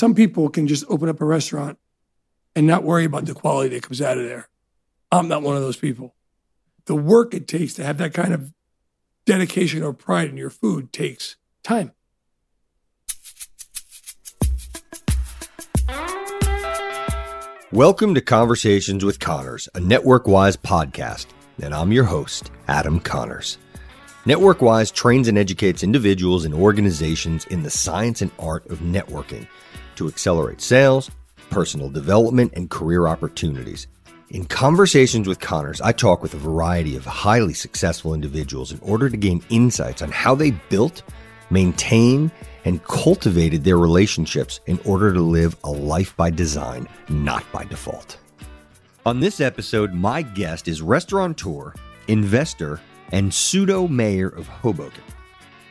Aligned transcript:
Some 0.00 0.14
people 0.14 0.48
can 0.48 0.66
just 0.66 0.86
open 0.88 1.10
up 1.10 1.20
a 1.20 1.26
restaurant 1.26 1.78
and 2.56 2.66
not 2.66 2.84
worry 2.84 3.04
about 3.04 3.26
the 3.26 3.34
quality 3.34 3.74
that 3.74 3.82
comes 3.82 4.00
out 4.00 4.16
of 4.16 4.24
there. 4.24 4.48
I'm 5.12 5.28
not 5.28 5.42
one 5.42 5.56
of 5.56 5.62
those 5.62 5.76
people. 5.76 6.14
The 6.86 6.96
work 6.96 7.34
it 7.34 7.46
takes 7.46 7.74
to 7.74 7.84
have 7.84 7.98
that 7.98 8.14
kind 8.14 8.32
of 8.32 8.54
dedication 9.26 9.82
or 9.82 9.92
pride 9.92 10.30
in 10.30 10.38
your 10.38 10.48
food 10.48 10.90
takes 10.90 11.36
time. 11.62 11.92
Welcome 17.70 18.14
to 18.14 18.22
Conversations 18.22 19.04
with 19.04 19.20
Connors, 19.20 19.68
a 19.74 19.80
NetworkWise 19.80 20.56
podcast, 20.56 21.26
and 21.62 21.74
I'm 21.74 21.92
your 21.92 22.04
host, 22.04 22.50
Adam 22.68 23.00
Connors. 23.00 23.58
NetworkWise 24.24 24.94
trains 24.94 25.28
and 25.28 25.36
educates 25.36 25.82
individuals 25.82 26.46
and 26.46 26.54
organizations 26.54 27.44
in 27.48 27.62
the 27.62 27.70
science 27.70 28.22
and 28.22 28.30
art 28.38 28.66
of 28.70 28.78
networking 28.78 29.46
to 30.00 30.08
accelerate 30.08 30.62
sales, 30.62 31.10
personal 31.50 31.90
development, 31.90 32.54
and 32.56 32.70
career 32.70 33.06
opportunities. 33.06 33.86
In 34.30 34.46
Conversations 34.46 35.28
with 35.28 35.40
Connors, 35.40 35.80
I 35.82 35.92
talk 35.92 36.22
with 36.22 36.32
a 36.32 36.38
variety 36.38 36.96
of 36.96 37.04
highly 37.04 37.52
successful 37.52 38.14
individuals 38.14 38.72
in 38.72 38.80
order 38.80 39.10
to 39.10 39.16
gain 39.16 39.42
insights 39.50 40.00
on 40.00 40.10
how 40.10 40.34
they 40.34 40.52
built, 40.70 41.02
maintained, 41.50 42.30
and 42.64 42.82
cultivated 42.84 43.62
their 43.62 43.76
relationships 43.76 44.60
in 44.66 44.80
order 44.86 45.12
to 45.12 45.20
live 45.20 45.54
a 45.64 45.70
life 45.70 46.16
by 46.16 46.30
design, 46.30 46.88
not 47.10 47.44
by 47.52 47.64
default. 47.64 48.16
On 49.04 49.20
this 49.20 49.38
episode, 49.38 49.92
my 49.92 50.22
guest 50.22 50.66
is 50.66 50.80
restaurateur, 50.80 51.74
investor, 52.08 52.80
and 53.12 53.34
pseudo 53.34 53.86
mayor 53.86 54.28
of 54.28 54.46
Hoboken. 54.46 55.02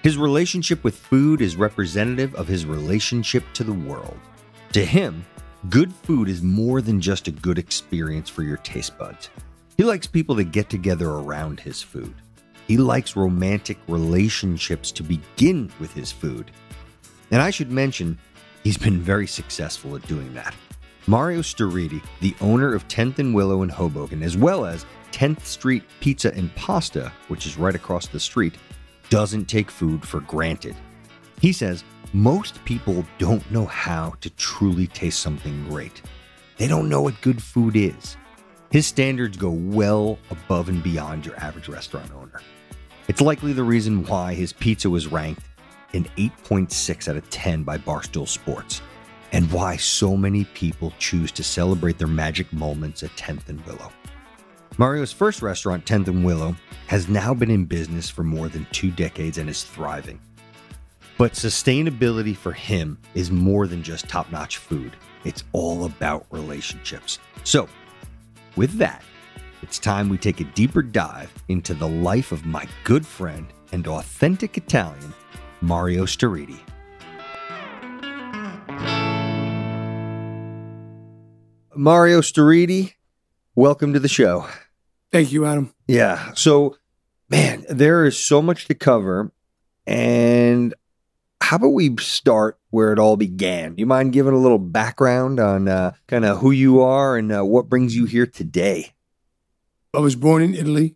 His 0.01 0.17
relationship 0.17 0.85
with 0.85 0.95
food 0.95 1.41
is 1.41 1.57
representative 1.57 2.33
of 2.35 2.47
his 2.47 2.65
relationship 2.65 3.43
to 3.53 3.65
the 3.65 3.73
world. 3.73 4.17
To 4.71 4.85
him, 4.85 5.25
good 5.69 5.93
food 5.93 6.29
is 6.29 6.41
more 6.41 6.81
than 6.81 7.01
just 7.01 7.27
a 7.27 7.31
good 7.31 7.59
experience 7.59 8.29
for 8.29 8.43
your 8.43 8.57
taste 8.57 8.97
buds. 8.97 9.29
He 9.75 9.83
likes 9.83 10.07
people 10.07 10.37
to 10.37 10.45
get 10.45 10.69
together 10.69 11.09
around 11.09 11.59
his 11.59 11.81
food. 11.81 12.13
He 12.65 12.77
likes 12.77 13.17
romantic 13.17 13.77
relationships 13.89 14.91
to 14.93 15.03
begin 15.03 15.69
with 15.81 15.91
his 15.91 16.13
food. 16.13 16.51
And 17.31 17.41
I 17.41 17.49
should 17.49 17.71
mention, 17.71 18.17
he's 18.63 18.77
been 18.77 19.01
very 19.01 19.27
successful 19.27 19.97
at 19.97 20.07
doing 20.07 20.33
that. 20.33 20.55
Mario 21.07 21.41
Staridi, 21.41 22.01
the 22.21 22.35
owner 22.39 22.73
of 22.73 22.87
10th 22.87 23.19
and 23.19 23.35
Willow 23.35 23.63
in 23.63 23.69
Hoboken, 23.69 24.23
as 24.23 24.37
well 24.37 24.63
as 24.63 24.85
10th 25.11 25.41
Street 25.41 25.83
Pizza 25.99 26.33
and 26.35 26.55
Pasta, 26.55 27.11
which 27.27 27.45
is 27.45 27.57
right 27.57 27.75
across 27.75 28.07
the 28.07 28.19
street, 28.19 28.53
doesn't 29.09 29.45
take 29.45 29.71
food 29.71 30.05
for 30.05 30.21
granted. 30.21 30.75
He 31.41 31.51
says 31.51 31.83
most 32.13 32.63
people 32.65 33.05
don't 33.17 33.49
know 33.51 33.65
how 33.65 34.15
to 34.21 34.29
truly 34.31 34.87
taste 34.87 35.19
something 35.19 35.67
great. 35.69 36.01
They 36.57 36.67
don't 36.67 36.89
know 36.89 37.01
what 37.01 37.21
good 37.21 37.41
food 37.41 37.75
is. 37.75 38.17
His 38.71 38.87
standards 38.87 39.37
go 39.37 39.49
well 39.49 40.19
above 40.29 40.69
and 40.69 40.83
beyond 40.83 41.25
your 41.25 41.39
average 41.39 41.67
restaurant 41.67 42.11
owner. 42.13 42.41
It's 43.07 43.21
likely 43.21 43.53
the 43.53 43.63
reason 43.63 44.05
why 44.05 44.33
his 44.33 44.53
pizza 44.53 44.89
was 44.89 45.07
ranked 45.07 45.43
an 45.93 46.05
8.6 46.17 47.07
out 47.07 47.15
of 47.15 47.29
10 47.29 47.63
by 47.63 47.77
Barstool 47.77 48.27
Sports, 48.27 48.81
and 49.31 49.51
why 49.51 49.75
so 49.75 50.15
many 50.15 50.45
people 50.45 50.93
choose 50.99 51.31
to 51.33 51.43
celebrate 51.43 51.97
their 51.97 52.07
magic 52.07 52.51
moments 52.53 53.03
at 53.03 53.11
10th 53.11 53.49
and 53.49 53.63
Willow. 53.65 53.91
Mario's 54.79 55.11
first 55.11 55.41
restaurant, 55.41 55.85
10th 55.85 56.07
and 56.07 56.23
Willow, 56.23 56.55
has 56.87 57.09
now 57.09 57.33
been 57.33 57.51
in 57.51 57.65
business 57.65 58.09
for 58.09 58.23
more 58.23 58.47
than 58.47 58.65
two 58.71 58.89
decades 58.91 59.37
and 59.37 59.49
is 59.49 59.65
thriving. 59.65 60.21
But 61.17 61.33
sustainability 61.33 62.33
for 62.33 62.53
him 62.53 62.97
is 63.13 63.29
more 63.29 63.67
than 63.67 63.83
just 63.83 64.07
top 64.07 64.31
notch 64.31 64.55
food, 64.55 64.95
it's 65.25 65.43
all 65.51 65.83
about 65.83 66.25
relationships. 66.31 67.19
So, 67.43 67.67
with 68.55 68.71
that, 68.77 69.03
it's 69.61 69.79
time 69.79 70.07
we 70.07 70.17
take 70.17 70.39
a 70.39 70.45
deeper 70.45 70.81
dive 70.81 71.33
into 71.49 71.73
the 71.73 71.89
life 71.89 72.31
of 72.31 72.45
my 72.45 72.65
good 72.85 73.05
friend 73.05 73.47
and 73.73 73.85
authentic 73.85 74.55
Italian, 74.55 75.13
Mario 75.59 76.05
Staridi. 76.05 76.61
Mario 81.75 82.21
Staridi, 82.21 82.93
welcome 83.55 83.91
to 83.91 83.99
the 83.99 84.07
show. 84.07 84.47
Thank 85.11 85.31
you, 85.31 85.45
Adam. 85.45 85.73
Yeah. 85.87 86.33
So, 86.35 86.77
man, 87.29 87.65
there 87.69 88.05
is 88.05 88.17
so 88.17 88.41
much 88.41 88.65
to 88.67 88.75
cover. 88.75 89.31
And 89.87 90.73
how 91.41 91.55
about 91.55 91.69
we 91.69 91.95
start 91.97 92.59
where 92.69 92.93
it 92.93 92.99
all 92.99 93.17
began? 93.17 93.75
Do 93.75 93.81
you 93.81 93.87
mind 93.87 94.13
giving 94.13 94.33
a 94.33 94.37
little 94.37 94.59
background 94.59 95.39
on 95.39 95.67
uh, 95.67 95.93
kind 96.07 96.25
of 96.25 96.39
who 96.39 96.51
you 96.51 96.81
are 96.81 97.17
and 97.17 97.31
uh, 97.31 97.43
what 97.43 97.69
brings 97.69 97.95
you 97.95 98.05
here 98.05 98.27
today? 98.27 98.93
I 99.93 99.99
was 99.99 100.15
born 100.15 100.43
in 100.43 100.53
Italy. 100.53 100.95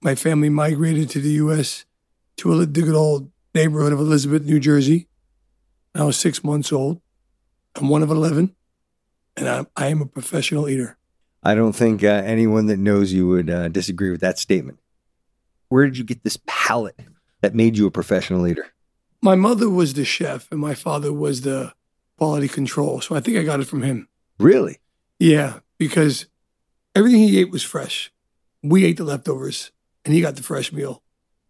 My 0.00 0.16
family 0.16 0.48
migrated 0.48 1.08
to 1.10 1.20
the 1.20 1.30
U.S. 1.32 1.84
to 2.38 2.58
a, 2.60 2.66
good 2.66 2.94
old 2.94 3.30
neighborhood 3.54 3.92
of 3.92 4.00
Elizabeth, 4.00 4.42
New 4.42 4.58
Jersey. 4.58 5.08
I 5.94 6.02
was 6.04 6.16
six 6.16 6.42
months 6.42 6.72
old. 6.72 7.00
I'm 7.76 7.88
one 7.88 8.02
of 8.02 8.10
11, 8.10 8.56
and 9.36 9.48
I'm, 9.48 9.66
I 9.76 9.86
am 9.88 10.02
a 10.02 10.06
professional 10.06 10.68
eater. 10.68 10.96
I 11.42 11.54
don't 11.54 11.72
think 11.72 12.04
uh, 12.04 12.22
anyone 12.24 12.66
that 12.66 12.78
knows 12.78 13.12
you 13.12 13.26
would 13.28 13.48
uh, 13.48 13.68
disagree 13.68 14.10
with 14.10 14.20
that 14.20 14.38
statement. 14.38 14.78
Where 15.68 15.86
did 15.86 15.96
you 15.96 16.04
get 16.04 16.22
this 16.22 16.38
palate 16.46 16.98
that 17.40 17.54
made 17.54 17.78
you 17.78 17.86
a 17.86 17.90
professional 17.90 18.40
leader? 18.40 18.66
My 19.22 19.34
mother 19.34 19.70
was 19.70 19.94
the 19.94 20.04
chef, 20.04 20.48
and 20.50 20.60
my 20.60 20.74
father 20.74 21.12
was 21.12 21.42
the 21.42 21.72
quality 22.18 22.48
control. 22.48 23.00
So 23.00 23.14
I 23.14 23.20
think 23.20 23.38
I 23.38 23.42
got 23.42 23.60
it 23.60 23.66
from 23.66 23.82
him. 23.82 24.08
Really? 24.38 24.78
Yeah, 25.18 25.60
because 25.78 26.26
everything 26.94 27.20
he 27.20 27.40
ate 27.40 27.50
was 27.50 27.62
fresh. 27.62 28.12
We 28.62 28.84
ate 28.84 28.96
the 28.96 29.04
leftovers, 29.04 29.70
and 30.04 30.14
he 30.14 30.20
got 30.20 30.36
the 30.36 30.42
fresh 30.42 30.72
meal. 30.72 31.02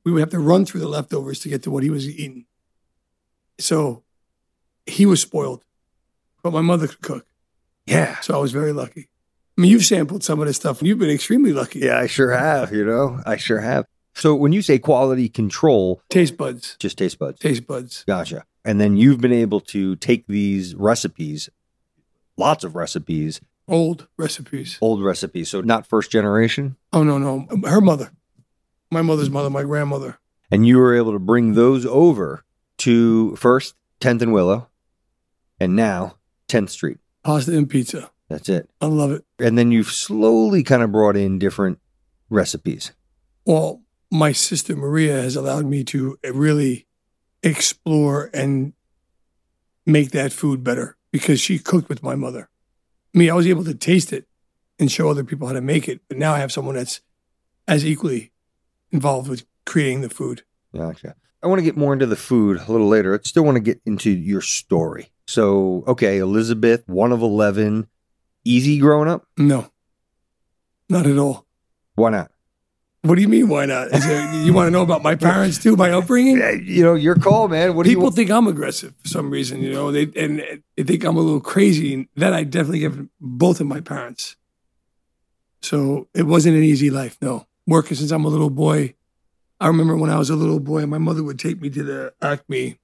We 0.04 0.12
would 0.12 0.20
have 0.20 0.30
to 0.30 0.38
run 0.38 0.64
through 0.64 0.80
the 0.80 0.88
leftovers 0.88 1.40
to 1.40 1.48
get 1.48 1.62
to 1.64 1.70
what 1.70 1.82
he 1.82 1.90
was 1.90 2.08
eating. 2.08 2.46
So 3.58 4.04
he 4.86 5.06
was 5.06 5.20
spoiled, 5.20 5.64
but 6.42 6.52
my 6.52 6.60
mother 6.60 6.86
could 6.86 7.02
cook. 7.02 7.26
Yeah. 7.86 8.20
So 8.20 8.34
I 8.34 8.38
was 8.38 8.52
very 8.52 8.72
lucky. 8.72 9.08
I 9.60 9.62
mean, 9.62 9.72
you've 9.72 9.84
sampled 9.84 10.24
some 10.24 10.40
of 10.40 10.46
this 10.46 10.56
stuff 10.56 10.78
and 10.78 10.88
you've 10.88 10.98
been 10.98 11.10
extremely 11.10 11.52
lucky. 11.52 11.80
Yeah, 11.80 11.98
I 11.98 12.06
sure 12.06 12.30
have, 12.30 12.72
you 12.72 12.82
know, 12.82 13.20
I 13.26 13.36
sure 13.36 13.60
have. 13.60 13.84
So 14.14 14.34
when 14.34 14.52
you 14.52 14.62
say 14.62 14.78
quality 14.78 15.28
control, 15.28 16.00
Taste 16.08 16.38
buds, 16.38 16.76
just 16.78 16.96
taste 16.96 17.18
buds. 17.18 17.38
taste 17.40 17.66
buds. 17.66 18.02
Gotcha. 18.06 18.46
And 18.64 18.80
then 18.80 18.96
you've 18.96 19.20
been 19.20 19.34
able 19.34 19.60
to 19.60 19.96
take 19.96 20.26
these 20.28 20.74
recipes, 20.74 21.50
lots 22.38 22.64
of 22.64 22.74
recipes, 22.74 23.42
Old 23.68 24.08
recipes. 24.16 24.78
old 24.80 25.02
recipes. 25.04 25.50
So 25.50 25.60
not 25.60 25.86
first 25.86 26.10
generation. 26.10 26.76
Oh, 26.94 27.02
no, 27.02 27.18
no. 27.18 27.46
Her 27.68 27.82
mother, 27.82 28.12
my 28.90 29.02
mother's 29.02 29.28
mother, 29.28 29.50
my 29.50 29.64
grandmother. 29.64 30.18
And 30.50 30.66
you 30.66 30.78
were 30.78 30.94
able 30.94 31.12
to 31.12 31.18
bring 31.18 31.52
those 31.52 31.84
over 31.84 32.44
to 32.78 33.36
first 33.36 33.74
10th 34.00 34.22
and 34.22 34.32
Willow 34.32 34.68
and 35.60 35.76
now 35.76 36.16
10th 36.48 36.70
Street. 36.70 36.96
Pasta 37.24 37.54
and 37.56 37.68
pizza. 37.68 38.10
That's 38.30 38.48
it. 38.48 38.70
I 38.80 38.86
love 38.86 39.10
it. 39.10 39.24
And 39.38 39.58
then 39.58 39.72
you've 39.72 39.90
slowly 39.90 40.62
kind 40.62 40.82
of 40.82 40.92
brought 40.92 41.16
in 41.16 41.38
different 41.38 41.80
recipes. 42.30 42.92
Well, 43.44 43.82
my 44.10 44.32
sister 44.32 44.76
Maria 44.76 45.20
has 45.20 45.36
allowed 45.36 45.66
me 45.66 45.84
to 45.84 46.16
really 46.22 46.86
explore 47.42 48.30
and 48.32 48.72
make 49.84 50.12
that 50.12 50.32
food 50.32 50.62
better 50.62 50.96
because 51.10 51.40
she 51.40 51.58
cooked 51.58 51.88
with 51.88 52.02
my 52.02 52.14
mother. 52.14 52.48
I 53.14 53.18
mean, 53.18 53.30
I 53.30 53.34
was 53.34 53.48
able 53.48 53.64
to 53.64 53.74
taste 53.74 54.12
it 54.12 54.26
and 54.78 54.90
show 54.90 55.08
other 55.08 55.24
people 55.24 55.48
how 55.48 55.54
to 55.54 55.60
make 55.60 55.88
it, 55.88 56.00
but 56.08 56.16
now 56.16 56.32
I 56.32 56.38
have 56.38 56.52
someone 56.52 56.76
that's 56.76 57.00
as 57.66 57.84
equally 57.84 58.30
involved 58.92 59.28
with 59.28 59.44
creating 59.66 60.02
the 60.02 60.08
food. 60.08 60.44
Gotcha. 60.74 61.16
I 61.42 61.48
want 61.48 61.58
to 61.58 61.64
get 61.64 61.76
more 61.76 61.92
into 61.92 62.06
the 62.06 62.16
food 62.16 62.58
a 62.58 62.70
little 62.70 62.86
later. 62.86 63.14
I 63.14 63.18
still 63.22 63.44
want 63.44 63.56
to 63.56 63.60
get 63.60 63.80
into 63.84 64.10
your 64.10 64.40
story. 64.40 65.10
So, 65.26 65.84
okay, 65.86 66.18
Elizabeth, 66.18 66.84
one 66.86 67.12
of 67.12 67.22
11, 67.22 67.88
easy 68.44 68.78
growing 68.78 69.08
up? 69.08 69.26
No, 69.36 69.70
not 70.88 71.06
at 71.06 71.18
all. 71.18 71.46
Why 71.94 72.10
not? 72.10 72.30
What 73.02 73.14
do 73.14 73.22
you 73.22 73.28
mean? 73.28 73.48
Why 73.48 73.64
not? 73.64 73.88
Is 73.88 74.06
there, 74.06 74.44
you 74.44 74.52
want 74.52 74.66
to 74.66 74.70
know 74.70 74.82
about 74.82 75.02
my 75.02 75.14
parents 75.16 75.56
too, 75.56 75.74
my 75.74 75.90
upbringing? 75.90 76.36
You 76.66 76.82
know, 76.82 76.94
your 76.94 77.14
call, 77.14 77.48
man. 77.48 77.74
What 77.74 77.84
do 77.84 77.90
People 77.90 78.04
you 78.04 78.10
think 78.10 78.30
I'm 78.30 78.46
aggressive 78.46 78.94
for 79.02 79.08
some 79.08 79.30
reason, 79.30 79.62
you 79.62 79.72
know, 79.72 79.90
they 79.90 80.10
and 80.16 80.62
they 80.76 80.82
think 80.82 81.04
I'm 81.04 81.16
a 81.16 81.20
little 81.20 81.40
crazy. 81.40 81.94
And 81.94 82.08
that 82.16 82.34
I 82.34 82.44
definitely 82.44 82.80
give 82.80 83.08
both 83.18 83.60
of 83.60 83.66
my 83.66 83.80
parents. 83.80 84.36
So 85.62 86.08
it 86.14 86.24
wasn't 86.24 86.56
an 86.56 86.62
easy 86.62 86.90
life, 86.90 87.16
no. 87.22 87.46
Working 87.66 87.96
since 87.96 88.10
I'm 88.10 88.24
a 88.24 88.28
little 88.28 88.50
boy. 88.50 88.94
I 89.60 89.66
remember 89.66 89.96
when 89.96 90.10
I 90.10 90.18
was 90.18 90.30
a 90.30 90.36
little 90.36 90.60
boy, 90.60 90.84
my 90.86 90.98
mother 90.98 91.22
would 91.22 91.38
take 91.38 91.60
me 91.60 91.70
to 91.70 91.82
the 91.82 92.14
Acme. 92.20 92.78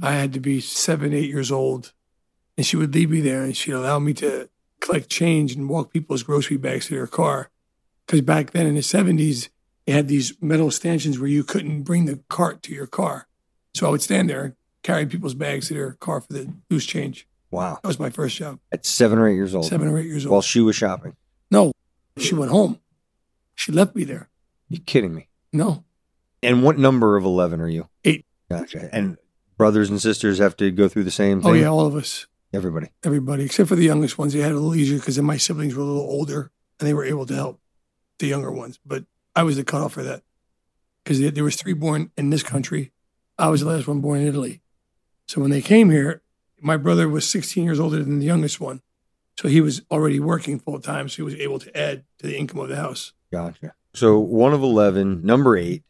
I 0.00 0.12
had 0.12 0.32
to 0.34 0.40
be 0.40 0.60
seven, 0.60 1.12
eight 1.12 1.28
years 1.28 1.50
old. 1.50 1.92
And 2.56 2.66
she 2.66 2.76
would 2.76 2.94
leave 2.94 3.10
me 3.10 3.20
there 3.20 3.42
and 3.42 3.56
she'd 3.56 3.72
allow 3.72 4.00
me 4.00 4.14
to 4.14 4.48
collect 4.80 5.08
change 5.08 5.54
and 5.54 5.68
walk 5.68 5.92
people's 5.92 6.22
grocery 6.22 6.56
bags 6.56 6.86
to 6.86 6.94
their 6.94 7.06
car. 7.06 7.50
Because 8.06 8.22
back 8.22 8.52
then 8.52 8.66
in 8.66 8.74
the 8.74 8.80
70s, 8.80 9.48
they 9.86 9.92
had 9.92 10.08
these 10.08 10.34
metal 10.40 10.70
stanchions 10.70 11.18
where 11.18 11.28
you 11.28 11.44
couldn't 11.44 11.82
bring 11.82 12.06
the 12.06 12.20
cart 12.28 12.62
to 12.64 12.74
your 12.74 12.86
car. 12.86 13.26
So 13.74 13.86
I 13.86 13.90
would 13.90 14.02
stand 14.02 14.30
there 14.30 14.44
and 14.44 14.54
carry 14.82 15.06
people's 15.06 15.34
bags 15.34 15.68
to 15.68 15.74
their 15.74 15.92
car 15.94 16.20
for 16.20 16.32
the 16.32 16.52
loose 16.70 16.86
change. 16.86 17.26
Wow. 17.50 17.78
That 17.82 17.88
was 17.88 17.98
my 17.98 18.10
first 18.10 18.36
job. 18.36 18.58
At 18.72 18.84
seven 18.84 19.18
or 19.18 19.28
eight 19.28 19.34
years 19.34 19.54
old. 19.54 19.66
Seven 19.66 19.88
or 19.88 19.98
eight 19.98 20.06
years 20.06 20.26
old. 20.26 20.32
While 20.32 20.42
she 20.42 20.60
was 20.60 20.76
shopping. 20.76 21.16
no, 21.50 21.72
she 22.16 22.34
went 22.34 22.50
home. 22.50 22.80
She 23.54 23.72
left 23.72 23.94
me 23.94 24.04
there. 24.04 24.28
You 24.68 24.78
kidding 24.80 25.14
me? 25.14 25.28
No, 25.52 25.84
And 26.42 26.62
what 26.62 26.78
number 26.78 27.16
of 27.16 27.24
11 27.24 27.60
are 27.60 27.68
you? 27.68 27.88
Eight. 28.04 28.26
Gotcha. 28.50 28.88
And 28.92 29.16
brothers 29.56 29.88
and 29.90 30.00
sisters 30.00 30.38
have 30.38 30.56
to 30.58 30.70
go 30.70 30.88
through 30.88 31.04
the 31.04 31.10
same 31.10 31.38
oh, 31.38 31.42
thing? 31.42 31.50
oh 31.50 31.54
yeah, 31.54 31.66
all 31.68 31.86
of 31.86 31.94
us, 31.94 32.26
Everybody. 32.52 32.88
everybody, 33.04 33.44
except 33.44 33.68
for 33.68 33.76
the 33.76 33.84
youngest 33.84 34.16
ones. 34.16 34.32
They 34.32 34.40
had 34.40 34.52
a 34.52 34.54
little 34.54 34.74
easier 34.74 34.98
because 34.98 35.16
then 35.16 35.26
my 35.26 35.36
siblings 35.36 35.74
were 35.74 35.82
a 35.82 35.86
little 35.86 36.02
older 36.02 36.50
and 36.80 36.88
they 36.88 36.94
were 36.94 37.04
able 37.04 37.26
to 37.26 37.34
help 37.34 37.60
the 38.18 38.26
younger 38.26 38.50
ones. 38.50 38.78
But 38.86 39.04
I 39.36 39.42
was 39.42 39.56
the 39.56 39.64
cutoff 39.64 39.92
for 39.92 40.02
that 40.02 40.22
because 41.04 41.20
there 41.32 41.44
was 41.44 41.56
three 41.56 41.74
born 41.74 42.10
in 42.16 42.30
this 42.30 42.42
country. 42.42 42.92
I 43.38 43.48
was 43.48 43.60
the 43.60 43.66
last 43.68 43.86
one 43.86 44.00
born 44.00 44.20
in 44.20 44.26
Italy. 44.26 44.62
So 45.26 45.40
when 45.42 45.50
they 45.50 45.60
came 45.60 45.90
here, 45.90 46.22
my 46.60 46.76
brother 46.78 47.06
was 47.08 47.28
16 47.28 47.62
years 47.64 47.78
older 47.78 48.02
than 48.02 48.18
the 48.18 48.24
youngest 48.26 48.60
one. 48.60 48.80
So 49.38 49.46
he 49.48 49.60
was 49.60 49.82
already 49.90 50.18
working 50.18 50.58
full 50.58 50.80
time. 50.80 51.08
So 51.08 51.16
he 51.16 51.22
was 51.22 51.34
able 51.34 51.58
to 51.60 51.76
add 51.76 52.04
to 52.18 52.26
the 52.26 52.36
income 52.36 52.60
of 52.60 52.68
the 52.70 52.76
house. 52.76 53.12
Gotcha. 53.30 53.74
So 53.94 54.18
one 54.18 54.54
of 54.54 54.62
11, 54.62 55.22
number 55.24 55.56
eight, 55.56 55.82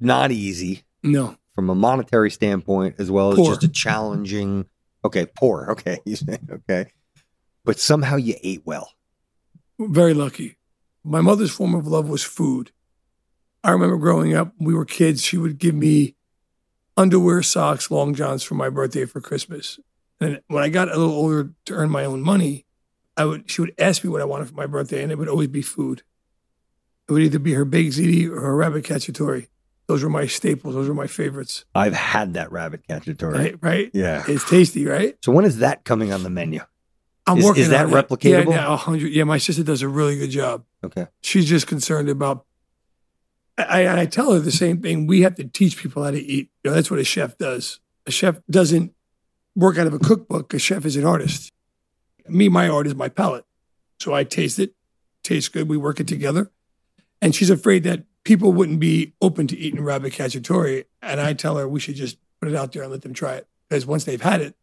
not 0.00 0.30
easy 0.30 0.84
No, 1.02 1.36
from 1.54 1.68
a 1.70 1.74
monetary 1.74 2.30
standpoint, 2.30 2.96
as 2.98 3.10
well 3.10 3.32
as 3.32 3.36
Poor. 3.36 3.50
just 3.54 3.64
a 3.64 3.68
challenging, 3.68 4.66
okay, 5.04 5.26
poor. 5.26 5.68
Okay. 5.70 5.98
Okay. 6.50 6.92
But 7.64 7.78
somehow 7.78 8.16
you 8.16 8.36
ate 8.42 8.62
well. 8.64 8.92
very 9.78 10.14
lucky. 10.14 10.56
My 11.04 11.20
mother's 11.20 11.50
form 11.50 11.74
of 11.74 11.86
love 11.86 12.08
was 12.08 12.22
food. 12.22 12.72
I 13.62 13.70
remember 13.72 13.96
growing 13.98 14.34
up, 14.34 14.52
we 14.58 14.74
were 14.74 14.86
kids, 14.86 15.22
she 15.22 15.36
would 15.36 15.58
give 15.58 15.74
me 15.74 16.14
underwear, 16.96 17.42
socks, 17.42 17.90
long 17.90 18.14
johns 18.14 18.42
for 18.42 18.54
my 18.54 18.70
birthday 18.70 19.04
for 19.04 19.20
Christmas. 19.20 19.78
And 20.20 20.40
when 20.48 20.62
I 20.62 20.68
got 20.68 20.88
a 20.88 20.96
little 20.96 21.14
older 21.14 21.52
to 21.66 21.74
earn 21.74 21.90
my 21.90 22.04
own 22.04 22.22
money, 22.22 22.66
I 23.16 23.24
would 23.26 23.50
she 23.50 23.60
would 23.60 23.74
ask 23.78 24.02
me 24.02 24.10
what 24.10 24.22
I 24.22 24.26
wanted 24.26 24.48
for 24.48 24.54
my 24.54 24.66
birthday, 24.66 25.02
and 25.02 25.12
it 25.12 25.18
would 25.18 25.28
always 25.28 25.48
be 25.48 25.62
food. 25.62 26.02
It 27.08 27.12
would 27.12 27.22
either 27.22 27.38
be 27.38 27.52
her 27.54 27.64
baked 27.64 27.96
ziti 27.96 28.28
or 28.30 28.40
her 28.40 28.56
rabbit 28.56 28.84
cacciatore. 28.84 29.48
Those 29.90 30.04
were 30.04 30.08
my 30.10 30.26
staples. 30.28 30.74
Those 30.76 30.86
were 30.86 30.94
my 30.94 31.08
favorites. 31.08 31.64
I've 31.74 31.94
had 31.94 32.34
that 32.34 32.52
rabbit 32.52 32.86
cacciatore. 32.88 33.32
Right? 33.34 33.56
Right? 33.60 33.90
Yeah. 33.92 34.22
It's 34.28 34.48
tasty, 34.48 34.86
right? 34.86 35.16
So 35.24 35.32
when 35.32 35.44
is 35.44 35.58
that 35.58 35.82
coming 35.82 36.12
on 36.12 36.22
the 36.22 36.30
menu? 36.30 36.60
I'm 37.26 37.38
Is- 37.38 37.44
working 37.44 37.62
is 37.64 37.70
that 37.70 37.88
it. 37.88 37.92
replicatable? 37.92 38.52
Yeah, 38.52 38.78
yeah. 38.94 39.08
Yeah, 39.08 39.24
my 39.24 39.38
sister 39.38 39.64
does 39.64 39.82
a 39.82 39.88
really 39.88 40.16
good 40.16 40.30
job. 40.30 40.62
Okay. 40.84 41.08
she's 41.22 41.46
just 41.46 41.66
concerned 41.66 42.08
about 42.08 42.46
I, 43.58 43.84
I 43.86 44.00
I 44.02 44.06
tell 44.06 44.32
her 44.32 44.38
the 44.38 44.52
same 44.52 44.80
thing. 44.80 45.08
We 45.08 45.22
have 45.22 45.34
to 45.34 45.44
teach 45.44 45.76
people 45.76 46.04
how 46.04 46.12
to 46.12 46.20
eat. 46.20 46.50
You 46.62 46.70
know, 46.70 46.74
that's 46.76 46.88
what 46.88 47.00
a 47.00 47.04
chef 47.04 47.36
does. 47.36 47.80
A 48.06 48.12
chef 48.12 48.38
doesn't 48.48 48.92
work 49.56 49.76
out 49.76 49.88
of 49.88 49.92
a 49.94 49.98
cookbook. 49.98 50.54
A 50.54 50.60
chef 50.60 50.84
is 50.84 50.94
an 50.94 51.04
artist. 51.04 51.50
Me, 52.28 52.48
my 52.48 52.68
art 52.68 52.86
is 52.86 52.94
my 52.94 53.08
palate. 53.08 53.44
So 53.98 54.14
I 54.14 54.22
taste 54.22 54.60
it, 54.60 54.74
tastes 55.24 55.48
good. 55.48 55.68
We 55.68 55.76
work 55.76 55.98
it 55.98 56.06
together. 56.06 56.52
And 57.20 57.34
she's 57.34 57.50
afraid 57.50 57.82
that 57.82 58.04
people 58.24 58.52
wouldn't 58.52 58.80
be 58.80 59.12
open 59.20 59.46
to 59.48 59.58
eating 59.58 59.82
rabbit 59.82 60.12
cacciatore. 60.12 60.84
And 61.02 61.20
I 61.20 61.32
tell 61.32 61.56
her 61.56 61.68
we 61.68 61.80
should 61.80 61.96
just 61.96 62.18
put 62.40 62.50
it 62.50 62.56
out 62.56 62.72
there 62.72 62.82
and 62.82 62.92
let 62.92 63.02
them 63.02 63.14
try 63.14 63.34
it. 63.34 63.46
Because 63.68 63.86
once 63.86 64.04
they've 64.04 64.20
had 64.20 64.40
it, 64.40 64.54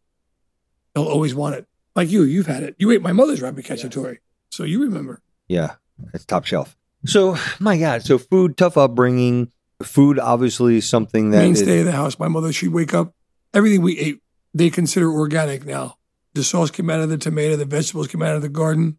they'll 0.93 1.05
always 1.05 1.33
want 1.35 1.55
it. 1.55 1.67
Like 1.95 2.09
you, 2.09 2.23
you've 2.23 2.47
had 2.47 2.63
it. 2.63 2.75
You 2.77 2.91
ate 2.91 3.01
my 3.01 3.13
mother's 3.13 3.41
rabbit 3.41 3.65
cacciatore. 3.65 4.17
So 4.51 4.63
you 4.63 4.81
remember. 4.81 5.21
Yeah. 5.47 5.75
It's 6.13 6.25
top 6.25 6.45
shelf. 6.45 6.75
So, 7.05 7.37
my 7.59 7.77
God. 7.77 8.03
So, 8.03 8.17
food, 8.17 8.57
tough 8.57 8.77
upbringing. 8.77 9.51
Food, 9.83 10.19
obviously, 10.19 10.77
is 10.77 10.89
something 10.89 11.29
that 11.31 11.43
is- 11.43 11.59
mainstay 11.59 11.79
of 11.79 11.85
the 11.85 11.91
house. 11.91 12.19
My 12.19 12.27
mother, 12.27 12.51
she'd 12.51 12.69
wake 12.69 12.93
up, 12.93 13.13
everything 13.53 13.81
we 13.81 13.97
ate, 13.99 14.21
they 14.53 14.69
consider 14.69 15.11
organic 15.11 15.65
now. 15.65 15.97
The 16.33 16.43
sauce 16.43 16.71
came 16.71 16.89
out 16.89 16.99
of 16.99 17.09
the 17.09 17.17
tomato, 17.17 17.55
the 17.55 17.65
vegetables 17.65 18.07
came 18.07 18.21
out 18.21 18.35
of 18.35 18.41
the 18.41 18.49
garden. 18.49 18.97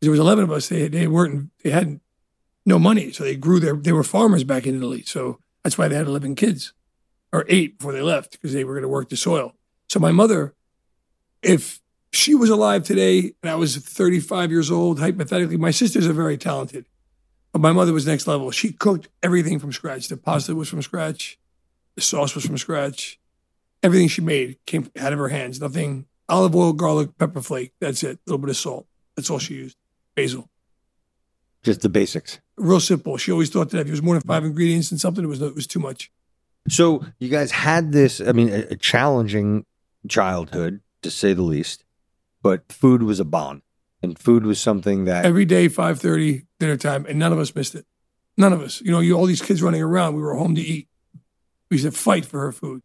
There 0.00 0.10
was 0.10 0.20
eleven 0.20 0.44
of 0.44 0.50
us. 0.50 0.68
They 0.68 0.88
they 0.88 1.06
weren't 1.06 1.50
they 1.62 1.70
hadn't 1.70 2.00
no 2.66 2.78
money, 2.78 3.12
so 3.12 3.24
they 3.24 3.36
grew 3.36 3.60
their 3.60 3.74
they 3.74 3.92
were 3.92 4.04
farmers 4.04 4.44
back 4.44 4.66
in 4.66 4.76
Italy. 4.76 5.02
So 5.04 5.38
that's 5.62 5.78
why 5.78 5.88
they 5.88 5.96
had 5.96 6.06
eleven 6.06 6.34
kids, 6.34 6.72
or 7.32 7.44
eight 7.48 7.78
before 7.78 7.92
they 7.92 8.02
left 8.02 8.32
because 8.32 8.52
they 8.52 8.64
were 8.64 8.74
going 8.74 8.82
to 8.82 8.88
work 8.88 9.08
the 9.08 9.16
soil. 9.16 9.54
So 9.88 9.98
my 9.98 10.12
mother, 10.12 10.54
if 11.42 11.80
she 12.12 12.34
was 12.34 12.50
alive 12.50 12.84
today 12.84 13.32
and 13.42 13.50
I 13.50 13.54
was 13.54 13.76
35 13.76 14.50
years 14.50 14.70
old, 14.70 15.00
hypothetically, 15.00 15.56
my 15.56 15.70
sisters 15.70 16.06
are 16.06 16.12
very 16.12 16.36
talented. 16.36 16.86
But 17.52 17.60
my 17.60 17.72
mother 17.72 17.92
was 17.92 18.06
next 18.06 18.26
level. 18.26 18.50
She 18.50 18.72
cooked 18.72 19.08
everything 19.22 19.58
from 19.58 19.72
scratch. 19.72 20.08
The 20.08 20.16
pasta 20.16 20.54
was 20.54 20.68
from 20.68 20.82
scratch. 20.82 21.38
The 21.96 22.00
sauce 22.00 22.34
was 22.34 22.46
from 22.46 22.58
scratch. 22.58 23.18
Everything 23.82 24.08
she 24.08 24.20
made 24.20 24.58
came 24.66 24.90
out 24.98 25.12
of 25.12 25.18
her 25.18 25.28
hands. 25.28 25.60
Nothing 25.60 26.06
olive 26.28 26.54
oil, 26.54 26.72
garlic, 26.72 27.18
pepper 27.18 27.42
flake. 27.42 27.72
That's 27.80 28.02
it. 28.04 28.18
A 28.18 28.20
little 28.26 28.38
bit 28.38 28.50
of 28.50 28.56
salt. 28.56 28.86
That's 29.16 29.30
all 29.30 29.38
she 29.38 29.54
used. 29.54 29.76
Basil. 30.14 30.48
Just 31.62 31.80
the 31.82 31.88
basics. 31.88 32.40
Real 32.56 32.80
simple. 32.80 33.16
She 33.16 33.32
always 33.32 33.50
thought 33.50 33.70
that 33.70 33.80
if 33.80 33.88
it 33.88 33.90
was 33.90 34.02
more 34.02 34.14
than 34.14 34.22
five 34.22 34.44
ingredients 34.44 34.92
in 34.92 34.98
something, 34.98 35.24
it 35.24 35.28
was 35.28 35.40
it 35.42 35.54
was 35.54 35.66
too 35.66 35.80
much. 35.80 36.10
So, 36.68 37.04
you 37.18 37.30
guys 37.30 37.50
had 37.52 37.92
this, 37.92 38.20
I 38.20 38.32
mean, 38.32 38.50
a, 38.50 38.58
a 38.72 38.76
challenging 38.76 39.64
childhood, 40.08 40.80
to 41.02 41.10
say 41.10 41.32
the 41.32 41.42
least, 41.42 41.84
but 42.42 42.70
food 42.70 43.02
was 43.02 43.18
a 43.18 43.24
bond. 43.24 43.62
And 44.02 44.18
food 44.18 44.44
was 44.44 44.60
something 44.60 45.06
that, 45.06 45.24
Every 45.24 45.44
day, 45.46 45.68
five 45.68 45.98
thirty 45.98 46.46
dinner 46.58 46.76
time, 46.76 47.06
and 47.06 47.18
none 47.18 47.32
of 47.32 47.38
us 47.38 47.54
missed 47.54 47.74
it. 47.74 47.86
None 48.36 48.52
of 48.52 48.60
us. 48.60 48.80
You 48.82 48.92
know, 48.92 49.00
you 49.00 49.14
all 49.14 49.26
these 49.26 49.42
kids 49.42 49.62
running 49.62 49.82
around. 49.82 50.14
We 50.14 50.22
were 50.22 50.34
home 50.36 50.54
to 50.54 50.60
eat. 50.60 50.88
We 51.70 51.76
used 51.76 51.84
to 51.86 51.92
fight 51.92 52.24
for 52.24 52.40
her 52.40 52.52
food. 52.52 52.82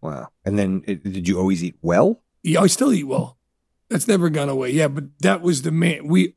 wow. 0.00 0.28
And 0.44 0.58
then, 0.58 0.82
it, 0.86 1.02
did 1.02 1.26
you 1.28 1.38
always 1.38 1.64
eat 1.64 1.76
well? 1.82 2.22
Yeah, 2.42 2.60
I 2.60 2.68
still 2.68 2.92
eat 2.92 3.04
well. 3.04 3.36
That's 3.90 4.08
never 4.08 4.30
gone 4.30 4.48
away. 4.48 4.70
Yeah, 4.70 4.88
but 4.88 5.04
that 5.20 5.42
was 5.42 5.62
the 5.62 5.70
man. 5.72 6.06
We 6.06 6.35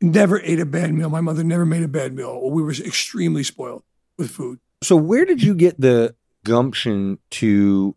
never 0.00 0.40
ate 0.40 0.60
a 0.60 0.66
bad 0.66 0.92
meal. 0.94 1.08
My 1.08 1.20
mother 1.20 1.44
never 1.44 1.66
made 1.66 1.82
a 1.82 1.88
bad 1.88 2.14
meal. 2.14 2.50
We 2.50 2.62
were 2.62 2.70
extremely 2.72 3.42
spoiled 3.42 3.82
with 4.18 4.30
food. 4.30 4.58
So, 4.82 4.96
where 4.96 5.24
did 5.24 5.42
you 5.42 5.54
get 5.54 5.80
the 5.80 6.14
gumption 6.44 7.18
to, 7.32 7.94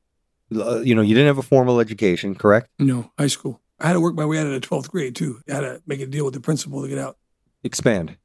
uh, 0.56 0.80
you 0.82 0.94
know, 0.96 1.02
you 1.02 1.16
didn't 1.16 1.28
have 1.28 1.38
a 1.38 1.42
formal 1.44 1.80
education, 1.80 2.36
correct? 2.36 2.70
No, 2.80 3.12
high 3.18 3.28
school. 3.28 3.62
I 3.80 3.88
had 3.88 3.94
to 3.94 4.02
work 4.02 4.16
my 4.16 4.26
way 4.26 4.38
out 4.40 4.48
of 4.48 4.54
the 4.54 4.60
12th 4.66 4.90
grade 4.90 5.16
too. 5.16 5.42
I 5.50 5.54
had 5.54 5.62
to 5.62 5.82
make 5.88 6.00
a 6.02 6.06
deal 6.06 6.26
with 6.26 6.34
the 6.34 6.40
principal 6.40 6.82
to 6.82 6.88
get 6.88 6.98
out. 6.98 7.18
Expand. 7.64 8.18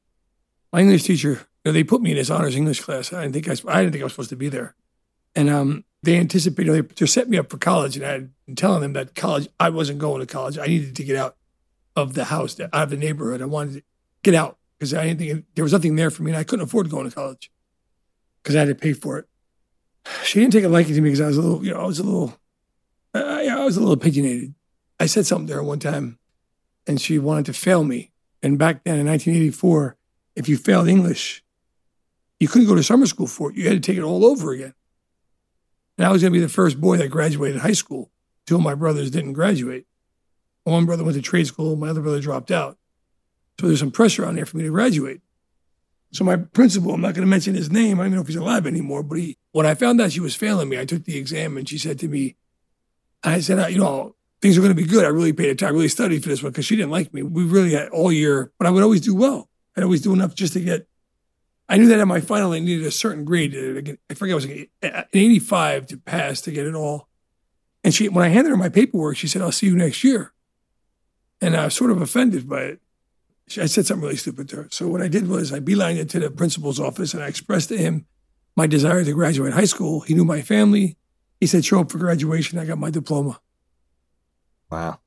My 0.73 0.81
English 0.81 1.05
teacher, 1.05 1.31
you 1.31 1.39
know, 1.67 1.73
they 1.73 1.85
put 1.85 2.03
me 2.03 2.11
in 2.11 2.17
this 2.17 2.31
honors 2.31 2.55
English 2.57 2.81
class. 2.81 3.13
I 3.13 3.23
didn't 3.23 3.35
think 3.35 3.49
I, 3.49 3.51
was- 3.53 3.65
I 3.67 3.81
didn't 3.81 3.93
think 3.93 4.03
I 4.03 4.05
was 4.05 4.13
supposed 4.13 4.31
to 4.31 4.37
be 4.37 4.49
there. 4.49 4.75
And 5.35 5.49
um, 5.49 5.85
they 6.03 6.17
anticipated, 6.19 6.73
they, 6.73 6.81
they 6.81 7.07
set 7.07 7.29
me 7.29 7.39
up 7.39 7.51
for 7.51 7.59
college. 7.59 7.97
And 7.97 8.05
I 8.05 8.11
had 8.11 8.31
been 8.47 8.57
telling 8.57 8.81
them 8.83 8.93
that 8.95 9.15
college, 9.15 9.49
I 9.61 9.71
wasn't 9.71 9.99
going 10.01 10.21
to 10.21 10.27
college. 10.27 10.59
I 10.59 10.67
needed 10.67 10.97
to 10.97 11.05
get 11.05 11.17
out 11.17 11.37
of 11.99 12.15
the 12.15 12.25
house, 12.25 12.59
out 12.61 12.71
of 12.73 12.91
the 12.91 12.97
neighborhood. 12.97 13.43
I 13.43 13.47
wanted 13.47 13.75
to 13.75 13.83
get 14.23 14.35
out 14.35 14.59
because 14.79 14.95
I 14.95 15.07
didn't 15.07 15.19
think 15.19 15.45
there 15.55 15.65
was 15.65 15.73
nothing 15.73 15.97
there 15.97 16.11
for 16.11 16.23
me. 16.23 16.31
And 16.31 16.39
I 16.39 16.45
couldn't 16.45 16.65
afford 16.65 16.91
going 16.91 17.09
to 17.09 17.15
college 17.15 17.51
because 18.43 18.57
I 18.57 18.61
had 18.61 18.69
to 18.69 18.75
pay 18.75 18.93
for 18.93 19.19
it. 19.19 19.27
She 20.25 20.41
didn't 20.41 20.53
take 20.53 20.65
a 20.65 20.69
liking 20.69 20.95
to 20.95 21.01
me 21.01 21.11
because 21.11 21.21
I 21.21 21.27
was 21.27 21.37
a 21.37 21.43
little, 21.43 21.65
you 21.65 21.73
know, 21.73 21.81
I 21.81 21.87
was 21.87 21.99
a 21.99 22.05
little, 22.05 22.39
I, 23.13 23.49
I 23.49 23.65
was 23.65 23.77
a 23.77 23.81
little 23.81 23.95
opinionated. 23.95 24.55
I 25.01 25.07
said 25.07 25.27
something 25.27 25.47
to 25.49 25.55
her 25.55 25.63
one 25.63 25.81
time 25.81 26.19
and 26.87 27.01
she 27.01 27.19
wanted 27.19 27.47
to 27.47 27.53
fail 27.53 27.85
me. 27.85 28.13
And 28.43 28.59
back 28.59 28.85
then 28.85 28.99
in 28.99 29.07
1984, 29.07 29.97
if 30.37 30.49
you 30.49 30.57
failed 30.57 30.89
English, 30.89 31.43
you 32.41 32.49
couldn't 32.49 32.69
go 32.69 32.75
to 32.75 32.83
summer 32.83 33.07
school 33.07 33.27
for 33.27 33.51
it. 33.51 33.57
You 33.57 33.65
had 33.65 33.83
to 33.83 33.87
take 33.87 33.99
it 33.99 34.05
all 34.05 34.25
over 34.25 34.53
again. 34.53 34.75
And 35.99 36.07
I 36.07 36.13
was 36.13 36.23
going 36.23 36.33
to 36.33 36.39
be 36.39 36.43
the 36.43 36.49
first 36.49 36.81
boy 36.81 36.97
that 36.99 37.09
graduated 37.09 37.61
high 37.61 37.73
school. 37.73 38.11
Two 38.47 38.57
of 38.57 38.63
my 38.63 38.75
brothers 38.75 39.11
didn't 39.11 39.33
graduate. 39.33 39.87
One 40.69 40.87
brother 40.87 41.05
went 41.05 41.17
to 41.17 41.23
trade 41.23 41.47
school, 41.47 41.77
my 41.77 41.89
other 41.89 42.01
brother 42.03 42.21
dropped 42.21 42.51
out. 42.51 42.77
So 43.61 43.67
there's 43.67 43.81
some 43.81 43.91
pressure 43.91 44.25
on 44.27 44.37
there 44.37 44.47
for 44.47 44.57
me 44.57 44.65
to 44.65 44.71
graduate. 44.71 45.21
So 46.13 46.25
my 46.25 46.37
principal, 46.37 46.93
I'm 46.93 47.01
not 47.01 47.15
going 47.15 47.27
to 47.27 47.31
mention 47.31 47.55
his 47.55 47.71
name. 47.71 47.99
I 47.99 48.05
don't 48.05 48.07
even 48.13 48.17
know 48.17 48.23
if 48.23 48.29
he's 48.29 48.37
alive 48.37 48.67
anymore. 48.67 49.03
But 49.03 49.19
he, 49.19 49.37
when 49.53 49.67
I 49.67 49.75
found 49.75 50.01
out 50.01 50.13
she 50.13 50.21
was 50.21 50.35
failing 50.35 50.69
me, 50.69 50.79
I 50.79 50.85
took 50.85 51.05
the 51.05 51.19
exam 51.19 51.57
and 51.57 51.69
she 51.69 51.77
said 51.77 51.99
to 52.01 52.09
me, 52.09 52.37
I 53.23 53.41
said, 53.41 53.59
"Uh, 53.59 53.67
you 53.67 53.79
know, 53.79 54.15
things 54.41 54.57
are 54.57 54.61
going 54.61 54.75
to 54.75 54.81
be 54.81 54.89
good. 54.89 55.05
I 55.05 55.09
really 55.09 55.33
paid 55.33 55.51
attention. 55.51 55.67
I 55.69 55.77
really 55.77 55.89
studied 55.89 56.23
for 56.23 56.29
this 56.29 56.43
one 56.43 56.53
because 56.53 56.65
she 56.65 56.77
didn't 56.77 56.93
like 56.93 57.13
me. 57.13 57.23
We 57.23 57.45
really 57.45 57.73
had 57.73 57.89
all 57.89 58.13
year, 58.13 58.53
but 58.59 58.67
I 58.67 58.71
would 58.71 58.83
always 58.83 59.01
do 59.01 59.15
well. 59.15 59.49
I'd 59.77 59.83
always 59.83 60.01
do 60.03 60.13
enough 60.13 60.35
just 60.35 60.53
to 60.55 60.61
get. 60.61 60.87
I 61.69 61.77
knew 61.77 61.89
that 61.89 61.99
at 61.99 62.09
my 62.09 62.21
final, 62.21 62.53
I 62.53 62.61
needed 62.61 62.87
a 62.87 62.91
certain 62.91 63.25
grade. 63.25 63.53
to 63.53 63.83
get- 63.83 64.01
I 64.09 64.15
forget, 64.15 64.33
it 64.33 64.35
was 64.35 64.45
an 64.45 65.05
85 65.13 65.87
to 65.89 65.97
pass 65.99 66.41
to 66.43 66.53
get 66.53 66.67
it 66.67 66.75
all. 66.75 67.09
And 67.85 67.93
she, 67.93 68.09
when 68.09 68.25
I 68.25 68.29
handed 68.29 68.51
her 68.51 68.57
my 68.57 68.71
paperwork, 68.71 69.17
she 69.17 69.27
said, 69.29 69.43
"I'll 69.43 69.53
see 69.53 69.67
you 69.67 69.77
next 69.77 70.03
year." 70.05 70.33
And 71.41 71.57
I 71.57 71.67
was 71.67 71.75
sort 71.75 71.91
of 71.91 72.01
offended 72.01 72.49
by 72.49 72.63
it. 72.63 72.81
I 73.57 73.67
said 73.67 73.87
something 73.87 74.03
really 74.03 74.17
stupid 74.17 74.49
to 74.51 74.57
her. 74.57 74.69
So 74.71 74.89
what 74.89 75.01
I 75.01 75.09
did 75.09 75.29
was 75.29 75.53
I 75.53 75.61
beelined 75.61 75.97
it 75.97 76.11
to 76.11 76.21
the 76.21 76.31
principal's 76.31 76.79
office 76.79 77.15
and 77.15 77.23
I 77.23 77.29
expressed 77.29 77.71
to 77.71 77.79
him 77.79 78.07
my 78.57 78.67
desire 78.67 79.05
to 79.05 79.13
graduate 79.13 79.55
high 79.55 79.65
school. 79.65 80.01
He 80.01 80.15
knew 80.15 80.25
my 80.25 80.43
family. 80.43 80.97
He 81.41 81.47
said, 81.47 81.65
"Show 81.65 81.81
up 81.81 81.91
for 81.91 81.99
graduation." 81.99 82.59
I 82.59 82.65
got 82.65 82.79
my 82.79 82.91
diploma. 82.91 83.41
Wow. 84.71 84.99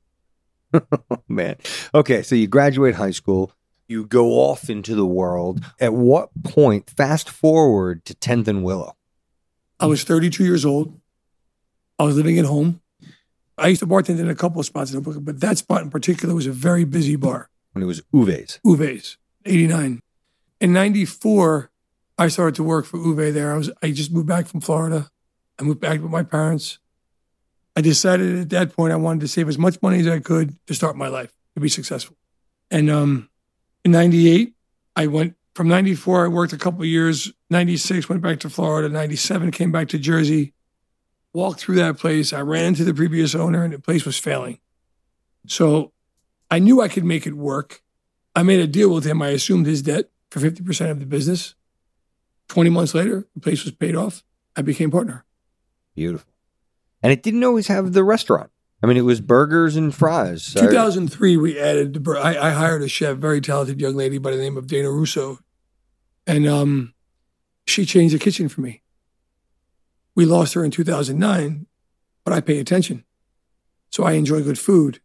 Man. 1.28 1.56
Okay, 1.94 2.22
so 2.22 2.34
you 2.34 2.46
graduate 2.46 2.94
high 2.94 3.10
school, 3.10 3.52
you 3.88 4.06
go 4.06 4.30
off 4.32 4.70
into 4.70 4.94
the 4.94 5.06
world. 5.06 5.62
At 5.78 5.92
what 5.92 6.30
point, 6.42 6.90
fast 6.90 7.28
forward 7.28 8.04
to 8.06 8.14
10th 8.14 8.48
and 8.48 8.64
Willow? 8.64 8.96
I 9.78 9.86
was 9.86 10.04
32 10.04 10.44
years 10.44 10.64
old. 10.64 10.98
I 11.98 12.04
was 12.04 12.16
living 12.16 12.38
at 12.38 12.46
home. 12.46 12.80
I 13.58 13.68
used 13.68 13.80
to 13.80 13.86
bartend 13.86 14.18
in 14.18 14.28
a 14.28 14.34
couple 14.34 14.60
of 14.60 14.66
spots 14.66 14.92
in 14.92 15.00
Brooklyn, 15.00 15.24
but 15.24 15.40
that 15.40 15.58
spot 15.58 15.82
in 15.82 15.90
particular 15.90 16.34
was 16.34 16.46
a 16.46 16.52
very 16.52 16.84
busy 16.84 17.16
bar. 17.16 17.48
When 17.72 17.82
it 17.82 17.86
was 17.86 18.02
Uve's. 18.12 18.60
Uve's, 18.64 19.18
89. 19.44 20.00
In 20.60 20.72
94, 20.72 21.70
I 22.18 22.28
started 22.28 22.54
to 22.56 22.62
work 22.62 22.84
for 22.84 22.98
Uwe 22.98 23.32
there. 23.32 23.52
I 23.52 23.56
was 23.56 23.70
I 23.82 23.90
just 23.90 24.12
moved 24.12 24.28
back 24.28 24.46
from 24.46 24.60
Florida. 24.60 25.10
I 25.58 25.64
moved 25.64 25.80
back 25.80 26.00
with 26.00 26.10
my 26.10 26.22
parents. 26.22 26.78
I 27.76 27.80
decided 27.80 28.38
at 28.38 28.50
that 28.50 28.76
point 28.76 28.92
I 28.92 28.96
wanted 28.96 29.20
to 29.20 29.28
save 29.28 29.48
as 29.48 29.58
much 29.58 29.80
money 29.82 30.00
as 30.00 30.08
I 30.08 30.18
could 30.18 30.56
to 30.66 30.74
start 30.74 30.96
my 30.96 31.08
life, 31.08 31.32
to 31.54 31.60
be 31.60 31.68
successful. 31.68 32.16
And 32.70 32.90
um, 32.90 33.30
in 33.84 33.92
98, 33.92 34.54
I 34.94 35.06
went 35.06 35.36
from 35.54 35.68
94, 35.68 36.24
I 36.24 36.28
worked 36.28 36.52
a 36.52 36.58
couple 36.58 36.80
of 36.80 36.86
years. 36.86 37.32
96, 37.50 38.08
went 38.08 38.22
back 38.22 38.40
to 38.40 38.50
Florida. 38.50 38.88
97, 38.88 39.50
came 39.50 39.72
back 39.72 39.88
to 39.88 39.98
Jersey. 39.98 40.54
Walked 41.34 41.60
through 41.60 41.76
that 41.76 41.98
place. 41.98 42.32
I 42.32 42.40
ran 42.40 42.66
into 42.66 42.84
the 42.84 42.94
previous 42.94 43.34
owner, 43.34 43.64
and 43.64 43.72
the 43.72 43.78
place 43.78 44.04
was 44.04 44.18
failing. 44.18 44.58
So 45.46 45.92
I 46.50 46.58
knew 46.58 46.80
I 46.80 46.88
could 46.88 47.04
make 47.04 47.26
it 47.26 47.34
work. 47.34 47.82
I 48.36 48.42
made 48.42 48.60
a 48.60 48.66
deal 48.66 48.92
with 48.92 49.04
him. 49.04 49.22
I 49.22 49.28
assumed 49.28 49.66
his 49.66 49.82
debt 49.82 50.10
for 50.30 50.40
50% 50.40 50.90
of 50.90 51.00
the 51.00 51.06
business. 51.06 51.54
20 52.48 52.70
months 52.70 52.94
later, 52.94 53.26
the 53.34 53.40
place 53.40 53.64
was 53.64 53.72
paid 53.72 53.96
off. 53.96 54.22
I 54.56 54.62
became 54.62 54.90
partner. 54.90 55.24
Beautiful. 55.94 56.30
And 57.02 57.12
it 57.12 57.22
didn't 57.22 57.44
always 57.44 57.68
have 57.68 57.92
the 57.92 58.04
restaurant. 58.04 58.50
I 58.82 58.86
mean, 58.86 58.96
it 58.96 59.02
was 59.02 59.20
burgers 59.20 59.76
and 59.76 59.94
fries. 59.94 60.52
2003, 60.54 61.36
we 61.36 61.58
added 61.58 61.94
the. 61.94 62.00
bur- 62.00 62.18
I, 62.18 62.36
I 62.36 62.50
hired 62.50 62.82
a 62.82 62.88
chef, 62.88 63.16
very 63.16 63.40
talented 63.40 63.80
young 63.80 63.94
lady 63.94 64.18
by 64.18 64.32
the 64.32 64.36
name 64.36 64.56
of 64.56 64.66
Dana 64.66 64.90
Russo, 64.90 65.38
and 66.26 66.48
um, 66.48 66.92
she 67.66 67.86
changed 67.86 68.14
the 68.14 68.18
kitchen 68.18 68.48
for 68.48 68.60
me. 68.60 68.81
We 70.14 70.24
lost 70.26 70.54
her 70.54 70.64
in 70.64 70.70
2009, 70.70 71.66
but 72.24 72.34
I 72.34 72.40
pay 72.40 72.58
attention, 72.58 73.04
so 73.90 74.04
I 74.04 74.12
enjoy 74.12 74.42
good 74.42 74.58
food, 74.58 75.00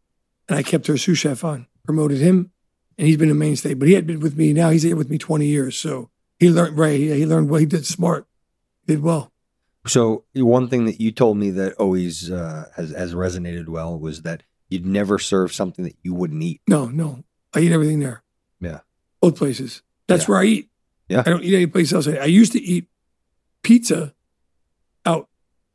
and 0.50 0.58
I 0.58 0.64
kept 0.64 0.88
her 0.88 0.98
sous 0.98 1.18
chef 1.18 1.44
on, 1.44 1.68
promoted 1.86 2.18
him, 2.20 2.52
and 2.98 3.08
he's 3.08 3.18
been 3.18 3.32
a 3.32 3.34
mainstay. 3.36 3.74
But 3.74 3.88
he 3.88 3.94
had 3.94 4.06
been 4.06 4.20
with 4.20 4.36
me 4.38 4.52
now; 4.54 4.70
he's 4.70 4.84
here 4.84 4.96
with 4.98 5.10
me 5.10 5.18
20 5.18 5.46
years, 5.46 5.78
so 5.78 6.10
he 6.40 6.50
learned 6.50 6.78
right. 6.78 7.00
He, 7.00 7.12
he 7.14 7.26
learned 7.26 7.50
well. 7.50 7.60
He 7.60 7.66
did 7.66 7.86
smart, 7.86 8.28
did 8.86 9.02
well. 9.02 9.32
So 9.86 10.26
one 10.34 10.68
thing 10.68 10.84
that 10.86 11.00
you 11.00 11.12
told 11.12 11.38
me 11.38 11.50
that 11.52 11.74
always 11.76 12.30
uh, 12.30 12.66
has, 12.76 12.92
has 12.92 13.14
resonated 13.16 13.70
well 13.70 13.98
was 13.98 14.24
that 14.24 14.44
you'd 14.68 14.86
never 14.86 15.18
serve 15.18 15.54
something 15.54 15.86
that 15.86 15.96
you 16.04 16.14
wouldn't 16.14 16.44
eat. 16.44 16.60
No, 16.68 16.88
no, 16.88 17.24
I 17.54 17.60
eat 17.62 17.72
everything 17.72 18.00
there. 18.02 18.24
Yeah. 18.60 18.80
both 19.22 19.38
places. 19.38 19.84
That's 20.08 20.24
Yeah. 20.24 20.28
where 20.32 20.40
I 20.42 20.44
eat. 20.46 20.70
Yeah. 21.08 21.24
I 21.26 21.30
don't 21.30 21.44
eat 21.44 21.56
any 21.56 21.68
place 21.68 21.94
else. 21.94 22.06
I, 22.08 22.16
I 22.16 22.26
used 22.26 22.52
to 22.52 22.62
eat 22.62 22.90
pizza 23.64 24.14
out. 25.08 25.28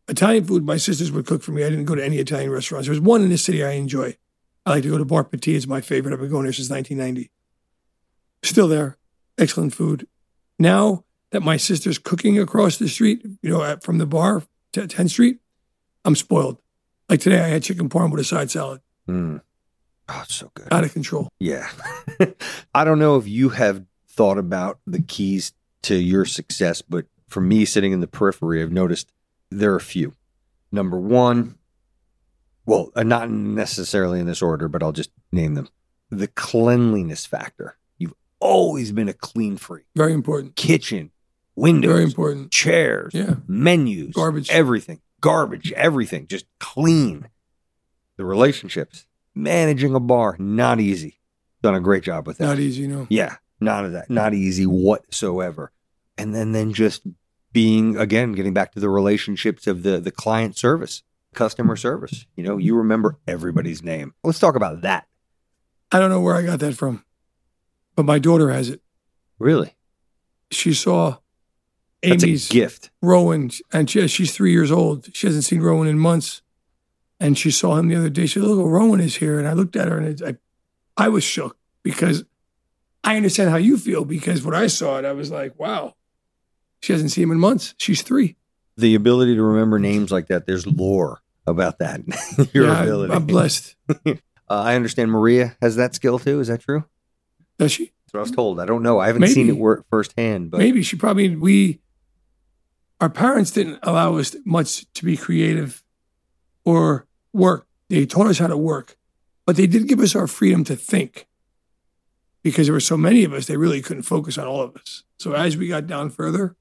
Italian 0.09 0.45
food, 0.45 0.65
my 0.65 0.77
sisters 0.77 1.11
would 1.12 1.27
cook 1.27 1.43
for 1.43 1.53
me. 1.53 1.65
I 1.65 1.71
didn't 1.71 1.85
go 1.87 1.95
to 1.95 2.05
any 2.05 2.19
Italian 2.19 2.51
restaurants. 2.51 2.87
There 2.87 2.93
was 2.93 3.01
one 3.01 3.23
in 3.23 3.31
the 3.31 3.39
city 3.39 3.65
I 3.65 3.73
enjoy. 3.73 4.17
I 4.67 4.71
like 4.71 4.83
to 4.83 4.91
go 4.91 4.99
to 4.99 5.05
Bar 5.05 5.25
Pitti. 5.25 5.55
It's 5.55 5.67
my 5.67 5.81
favorite. 5.81 6.12
I've 6.12 6.21
been 6.21 6.31
going 6.31 6.45
there 6.45 6.53
since 6.53 6.71
1990. 6.71 7.31
Still 8.43 8.69
there. 8.69 8.99
Excellent 9.39 9.75
food. 9.75 10.07
Now 10.59 11.05
that 11.31 11.43
my 11.43 11.57
sister's 11.57 11.99
cooking 11.99 12.39
across 12.39 12.77
the 12.77 12.89
street, 12.89 13.25
you 13.43 13.51
know, 13.51 13.62
at- 13.62 13.83
from 13.83 13.99
the 13.99 14.07
bar 14.07 14.43
to 14.73 14.87
10th 14.87 15.11
Street, 15.11 15.39
I'm 16.05 16.17
spoiled. 16.17 16.59
Like 17.09 17.21
today, 17.21 17.41
I 17.41 17.49
had 17.49 17.62
chicken 17.62 17.89
parm 17.89 18.11
with 18.11 18.21
a 18.21 18.25
side 18.25 18.51
salad. 18.51 18.81
Mm. 19.09 19.41
Oh, 20.09 20.21
it's 20.25 20.35
so 20.35 20.51
good. 20.55 20.69
Out 20.73 20.85
of 20.85 20.93
control. 20.93 21.29
Yeah. 21.39 21.69
I 22.75 22.85
don't 22.85 22.99
know 22.99 23.17
if 23.17 23.27
you 23.29 23.51
have 23.51 23.85
thought 24.09 24.39
about 24.39 24.79
the 24.87 25.01
keys 25.01 25.53
to 25.83 25.95
your 25.97 26.25
success, 26.25 26.83
but 26.83 27.07
for 27.29 27.41
me, 27.41 27.65
sitting 27.65 27.93
in 27.93 28.01
the 28.01 28.07
periphery, 28.07 28.62
I've 28.62 28.73
noticed 28.73 29.11
there 29.59 29.73
are 29.73 29.76
a 29.76 29.80
few. 29.80 30.14
Number 30.71 30.99
one, 30.99 31.56
well, 32.66 32.90
uh, 32.94 33.02
not 33.02 33.30
necessarily 33.30 34.21
in 34.21 34.26
this 34.26 34.42
order, 34.42 34.68
but 34.68 34.82
I'll 34.82 34.92
just 34.92 35.11
name 35.32 35.54
them. 35.54 35.68
The 36.11 36.28
cleanliness 36.28 37.26
factor. 37.26 37.76
You've 37.99 38.14
always 38.40 38.92
been 38.92 39.09
a 39.09 39.12
clean 39.14 39.56
freak. 39.56 39.87
Very 39.97 40.12
important. 40.12 40.56
Kitchen, 40.56 41.11
windows, 41.56 41.92
Very 41.92 42.04
important. 42.04 42.50
chairs, 42.50 43.12
Yeah. 43.14 43.37
menus, 43.47 44.14
Garbage. 44.14 44.50
everything, 44.50 45.00
garbage, 45.21 45.73
everything, 45.73 46.26
just 46.26 46.47
clean. 46.59 47.28
The 48.16 48.25
relationships, 48.25 49.06
managing 49.35 49.94
a 49.94 50.00
bar, 50.00 50.37
not 50.38 50.80
easy. 50.80 51.18
Done 51.62 51.75
a 51.75 51.80
great 51.80 52.02
job 52.02 52.26
with 52.26 52.38
that. 52.38 52.44
Not 52.47 52.59
easy, 52.59 52.87
no. 52.87 53.06
Yeah, 53.09 53.37
none 53.61 53.85
of 53.85 53.92
that, 53.92 54.11
not 54.11 54.35
easy 54.35 54.66
whatsoever. 54.66 55.73
And 56.18 56.35
then 56.35 56.52
then 56.52 56.73
just 56.75 57.02
being 57.52 57.97
again 57.97 58.32
getting 58.32 58.54
back 58.54 58.73
to 58.73 58.80
the 58.80 58.88
relationships 58.88 59.66
of 59.66 59.82
the 59.82 60.00
the 60.00 60.11
client 60.11 60.56
service, 60.56 61.02
customer 61.35 61.76
service. 61.76 62.26
You 62.37 62.44
know, 62.44 62.59
you 62.59 62.76
remember 62.76 63.18
everybody's 63.26 63.82
name. 63.82 64.14
Let's 64.25 64.38
talk 64.38 64.56
about 64.56 64.82
that. 64.82 65.06
I 65.90 65.99
don't 65.99 66.11
know 66.11 66.21
where 66.21 66.35
I 66.35 66.42
got 66.42 66.61
that 66.61 66.75
from, 66.75 67.04
but 67.94 68.04
my 68.04 68.18
daughter 68.18 68.50
has 68.50 68.71
it. 68.71 68.80
Really, 69.38 69.75
She 70.50 70.73
saw 70.73 71.16
that's 72.02 72.25
Amy's 72.25 72.49
a 72.50 72.52
gift. 72.52 72.90
Rowan, 73.00 73.50
and 73.73 73.90
she, 73.90 74.06
she's 74.09 74.35
three 74.35 74.52
years 74.52 74.71
old. 74.71 75.14
She 75.14 75.26
hasn't 75.26 75.44
seen 75.44 75.61
Rowan 75.61 75.88
in 75.88 75.99
months, 75.99 76.42
and 77.21 77.37
she 77.37 77.50
saw 77.50 77.76
him 77.76 77.88
the 77.88 77.97
other 77.97 78.09
day. 78.09 78.26
She 78.26 78.40
said, 78.40 78.44
"Look, 78.49 78.66
Rowan 78.66 79.00
is 79.00 79.16
here," 79.16 79.38
and 79.38 79.47
I 79.47 79.52
looked 79.52 79.76
at 79.76 79.88
her 79.88 79.99
and 79.99 80.21
it, 80.21 80.23
I, 80.97 81.04
I 81.04 81.09
was 81.09 81.25
shook 81.25 81.56
because 81.82 82.25
I 83.04 83.16
understand 83.16 83.50
how 83.50 83.56
you 83.56 83.76
feel 83.76 84.04
because 84.04 84.42
when 84.42 84.54
I 84.54 84.68
saw 84.68 84.99
it, 84.99 85.04
I 85.04 85.12
was 85.12 85.30
like, 85.30 85.59
"Wow." 85.59 85.94
She 86.83 86.93
hasn't 86.93 87.11
seen 87.12 87.25
him 87.25 87.31
in 87.33 87.39
months. 87.39 87.75
She's 87.79 88.03
three. 88.03 88.37
The 88.77 88.95
ability 88.95 89.35
to 89.37 89.43
remember 89.43 89.79
names 89.79 90.11
like 90.11 90.27
that. 90.29 90.47
There's 90.47 90.67
lore 90.67 91.21
about 91.47 91.79
that. 91.79 92.01
Your 92.53 92.67
Yeah, 92.67 92.73
I- 92.79 92.83
ability. 92.83 93.15
I'm 93.15 93.27
blessed. 93.27 93.75
Uh, 94.51 94.61
I 94.65 94.75
understand 94.75 95.11
Maria 95.11 95.57
has 95.62 95.77
that 95.77 95.95
skill 95.95 96.19
too. 96.19 96.39
Is 96.41 96.49
that 96.49 96.61
true? 96.61 96.85
Does 97.59 97.73
she? 97.73 97.85
That's 97.85 98.12
what 98.12 98.19
I 98.19 98.23
was 98.23 98.31
told. 98.33 98.61
I 98.61 98.67
don't 98.67 98.83
know. 98.83 98.99
I 98.99 99.07
haven't 99.07 99.29
seen 99.29 99.49
it 99.49 99.57
work 99.57 99.87
firsthand, 99.89 100.51
but 100.51 100.59
Maybe 100.59 100.83
she 100.83 100.97
probably 100.97 101.35
we 101.37 101.81
our 103.01 103.09
parents 103.09 103.51
didn't 103.53 103.79
allow 103.83 104.17
us 104.17 104.37
much 104.45 104.85
to 104.93 105.07
be 105.07 105.17
creative 105.17 105.83
or 106.67 107.07
work. 107.33 107.67
They 107.89 108.05
taught 108.05 108.27
us 108.27 108.41
how 108.41 108.47
to 108.49 108.57
work, 108.59 108.99
but 109.47 109.57
they 109.57 109.67
did 109.67 109.89
give 109.89 110.01
us 110.01 110.15
our 110.15 110.27
freedom 110.27 110.65
to 110.65 110.77
think. 110.77 111.27
Because 112.43 112.67
there 112.67 112.75
were 112.75 112.81
so 112.81 112.99
many 112.99 113.25
of 113.25 113.33
us, 113.33 113.47
they 113.47 113.57
really 113.57 113.81
couldn't 113.81 114.03
focus 114.03 114.37
on 114.37 114.47
all 114.47 114.61
of 114.61 114.77
us. 114.77 115.05
So 115.19 115.33
as 115.33 115.57
we 115.57 115.69
got 115.69 115.87
down 115.87 116.11
further, 116.11 116.57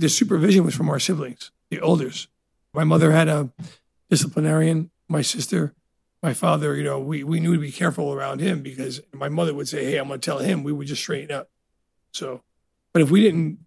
the 0.00 0.08
supervision 0.08 0.64
was 0.64 0.74
from 0.74 0.88
our 0.88 0.98
siblings, 0.98 1.50
the 1.70 1.80
elders. 1.80 2.28
My 2.72 2.84
mother 2.84 3.12
had 3.12 3.28
a 3.28 3.50
disciplinarian, 4.08 4.90
my 5.08 5.22
sister, 5.22 5.74
my 6.22 6.34
father, 6.34 6.76
you 6.76 6.84
know, 6.84 6.98
we, 6.98 7.24
we 7.24 7.40
knew 7.40 7.54
to 7.54 7.60
be 7.60 7.72
careful 7.72 8.12
around 8.12 8.40
him 8.40 8.62
because 8.62 9.00
my 9.12 9.28
mother 9.28 9.54
would 9.54 9.68
say, 9.68 9.84
Hey, 9.84 9.96
I'm 9.96 10.08
gonna 10.08 10.18
tell 10.18 10.38
him, 10.38 10.62
we 10.62 10.72
would 10.72 10.86
just 10.86 11.02
straighten 11.02 11.34
up. 11.34 11.48
So 12.12 12.42
but 12.92 13.02
if 13.02 13.10
we 13.10 13.20
didn't 13.20 13.58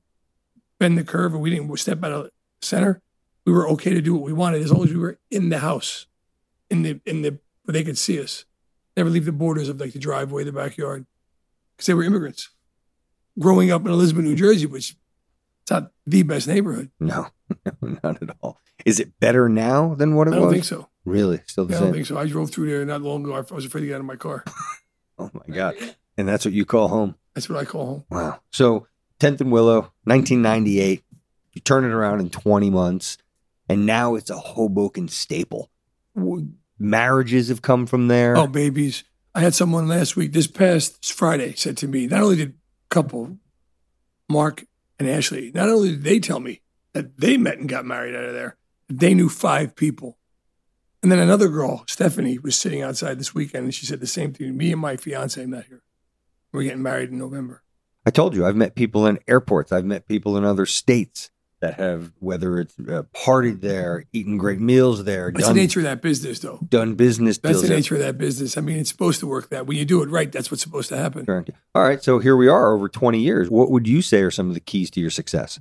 bend 0.80 0.98
the 0.98 1.04
curve 1.04 1.34
or 1.34 1.38
we 1.38 1.50
didn't 1.50 1.76
step 1.78 2.04
out 2.04 2.12
of 2.12 2.30
center, 2.62 3.02
we 3.46 3.54
were 3.54 3.68
okay 3.70 3.94
to 3.94 4.02
do 4.02 4.14
what 4.14 4.24
we 4.24 4.34
wanted 4.34 4.62
as 4.62 4.72
long 4.72 4.84
as 4.84 4.94
we 4.94 5.00
were 5.00 5.20
in 5.32 5.50
the 5.50 5.60
house, 5.60 6.08
in 6.70 6.84
the 6.84 7.00
in 7.06 7.22
the 7.22 7.40
where 7.64 7.74
they 7.74 7.84
could 7.84 7.98
see 7.98 8.22
us. 8.22 8.46
Never 8.96 9.10
leave 9.10 9.26
the 9.26 9.32
borders 9.32 9.70
of 9.70 9.80
like 9.80 9.94
the 9.94 10.00
driveway, 10.00 10.44
the 10.44 10.52
backyard, 10.52 11.06
because 11.76 11.88
they 11.88 11.94
were 11.94 12.04
immigrants. 12.04 12.50
Growing 13.40 13.72
up 13.72 13.82
in 13.82 13.92
Elizabeth, 13.92 14.24
New 14.24 14.36
Jersey, 14.36 14.66
which 14.66 14.96
it's 15.64 15.72
not 15.72 15.92
the 16.06 16.24
best 16.24 16.48
neighborhood. 16.48 16.92
no, 17.00 17.28
no, 17.66 17.98
not 18.04 18.22
at 18.22 18.36
all. 18.42 18.60
Is 18.86 19.00
it 19.00 19.20
better 19.20 19.48
now 19.50 19.96
than 19.96 20.16
what 20.16 20.28
it 20.28 20.32
was? 20.32 20.38
I 20.38 20.40
don't 20.40 20.48
was? 20.48 20.54
think 20.56 20.66
so. 20.66 20.90
Really, 21.06 21.42
still 21.48 21.66
the 21.66 21.74
I 21.76 21.78
same. 21.78 21.86
don't 21.88 21.94
think 21.94 22.06
so. 22.06 22.18
I 22.18 22.28
drove 22.28 22.52
through 22.52 22.70
there 22.70 22.86
not 22.86 23.02
long 23.02 23.24
ago. 23.24 23.34
I 23.36 23.54
was 23.54 23.66
afraid 23.66 23.82
to 23.82 23.88
get 23.88 23.96
out 23.96 24.00
of 24.02 24.06
my 24.06 24.16
car. 24.16 24.44
Oh 25.20 25.30
my 25.32 25.56
god! 25.56 25.76
And 26.18 26.28
that's 26.28 26.44
what 26.44 26.56
you 26.56 26.66
call 26.66 26.88
home. 26.88 27.14
That's 27.36 27.48
what 27.48 27.60
I 27.60 27.66
call 27.66 27.86
home. 27.86 28.06
Wow. 28.10 28.40
So 28.52 28.88
10th 29.20 29.42
and 29.42 29.52
Willow, 29.52 29.94
1998. 30.06 31.04
You 31.54 31.62
turn 31.62 31.84
it 31.86 31.92
around 31.92 32.20
in 32.20 32.32
20 32.32 32.72
months, 32.72 33.20
and 33.70 33.86
now 33.86 34.16
it's 34.16 34.32
a 34.32 34.36
Hoboken 34.38 35.08
staple. 35.08 35.70
Marriages 36.80 37.50
have 37.50 37.62
come 37.62 37.86
from 37.86 38.08
there. 38.08 38.36
Oh, 38.36 38.48
babies. 38.48 39.04
I 39.36 39.42
had 39.42 39.54
someone 39.54 39.88
last 39.88 40.16
week, 40.16 40.34
this 40.34 40.48
past 40.48 41.14
Friday, 41.14 41.54
said 41.54 41.78
to 41.78 41.88
me, 41.88 42.08
not 42.08 42.22
only 42.24 42.36
did 42.38 42.56
couple, 42.90 43.38
Mark 44.30 44.66
and 45.00 45.10
Ashley, 45.10 45.52
not 45.54 45.70
only 45.70 45.90
did 45.90 46.04
they 46.04 46.20
tell 46.20 46.40
me 46.40 46.62
that 46.94 47.18
they 47.18 47.38
met 47.38 47.58
and 47.58 47.70
got 47.70 47.86
married 47.86 48.16
out 48.16 48.26
of 48.26 48.34
there, 48.34 48.58
they 48.90 49.14
knew 49.14 49.30
five 49.30 49.76
people. 49.76 50.18
And 51.02 51.12
then 51.12 51.20
another 51.20 51.50
girl, 51.50 51.84
Stephanie, 51.88 52.40
was 52.40 52.56
sitting 52.56 52.82
outside 52.82 53.20
this 53.20 53.36
weekend 53.36 53.66
and 53.66 53.74
she 53.74 53.86
said 53.86 54.00
the 54.00 54.08
same 54.08 54.34
thing. 54.34 54.56
Me 54.56 54.72
and 54.72 54.80
my 54.80 54.96
fiance 54.96 55.46
met 55.46 55.66
here. 55.66 55.84
We're 56.52 56.64
getting 56.64 56.84
married 56.84 57.10
in 57.10 57.18
November. 57.18 57.64
I 58.06 58.12
told 58.12 58.36
you, 58.36 58.46
I've 58.46 58.56
met 58.56 58.76
people 58.76 59.06
in 59.06 59.20
airports. 59.28 59.72
I've 59.72 59.86
met 59.86 60.08
people 60.08 60.38
in 60.38 60.46
other 60.46 60.66
states 60.66 61.30
that 61.64 61.80
have, 61.80 62.12
whether 62.20 62.60
it's 62.60 62.78
uh, 62.78 63.04
partied 63.16 63.62
there, 63.62 64.04
eaten 64.14 64.38
great 64.38 64.60
meals 64.60 65.04
there, 65.06 65.32
That's 65.32 65.46
done, 65.46 65.56
the 65.56 65.62
nature 65.62 65.80
of 65.80 65.86
that 65.86 66.02
business, 66.02 66.40
though. 66.40 66.60
done 66.68 66.96
business 66.96 67.38
That's 67.38 67.62
the 67.62 67.68
there. 67.68 67.78
nature 67.78 67.96
of 67.96 68.02
that 68.02 68.18
business. 68.18 68.58
I 68.58 68.62
mean, 68.62 68.78
it's 68.78 68.90
supposed 68.90 69.20
to 69.22 69.28
work 69.28 69.50
that 69.50 69.66
when 69.66 69.78
you 69.78 69.86
do 69.86 70.04
it 70.04 70.10
right, 70.10 70.30
that's 70.32 70.52
what's 70.52 70.62
supposed 70.62 70.90
to 70.90 70.98
happen. 70.98 71.26
All 71.74 71.82
right. 71.82 72.04
So 72.04 72.20
here 72.20 72.36
we 72.36 72.48
are 72.50 72.74
over 72.76 72.90
20 72.90 73.20
years. 73.20 73.50
What 73.50 73.72
would 73.72 73.88
you 73.88 74.02
say 74.02 74.22
are 74.22 74.32
some 74.32 74.50
of 74.50 74.54
the 74.56 74.60
keys 74.60 74.92
to 74.92 75.00
your 75.00 75.10
success? 75.10 75.60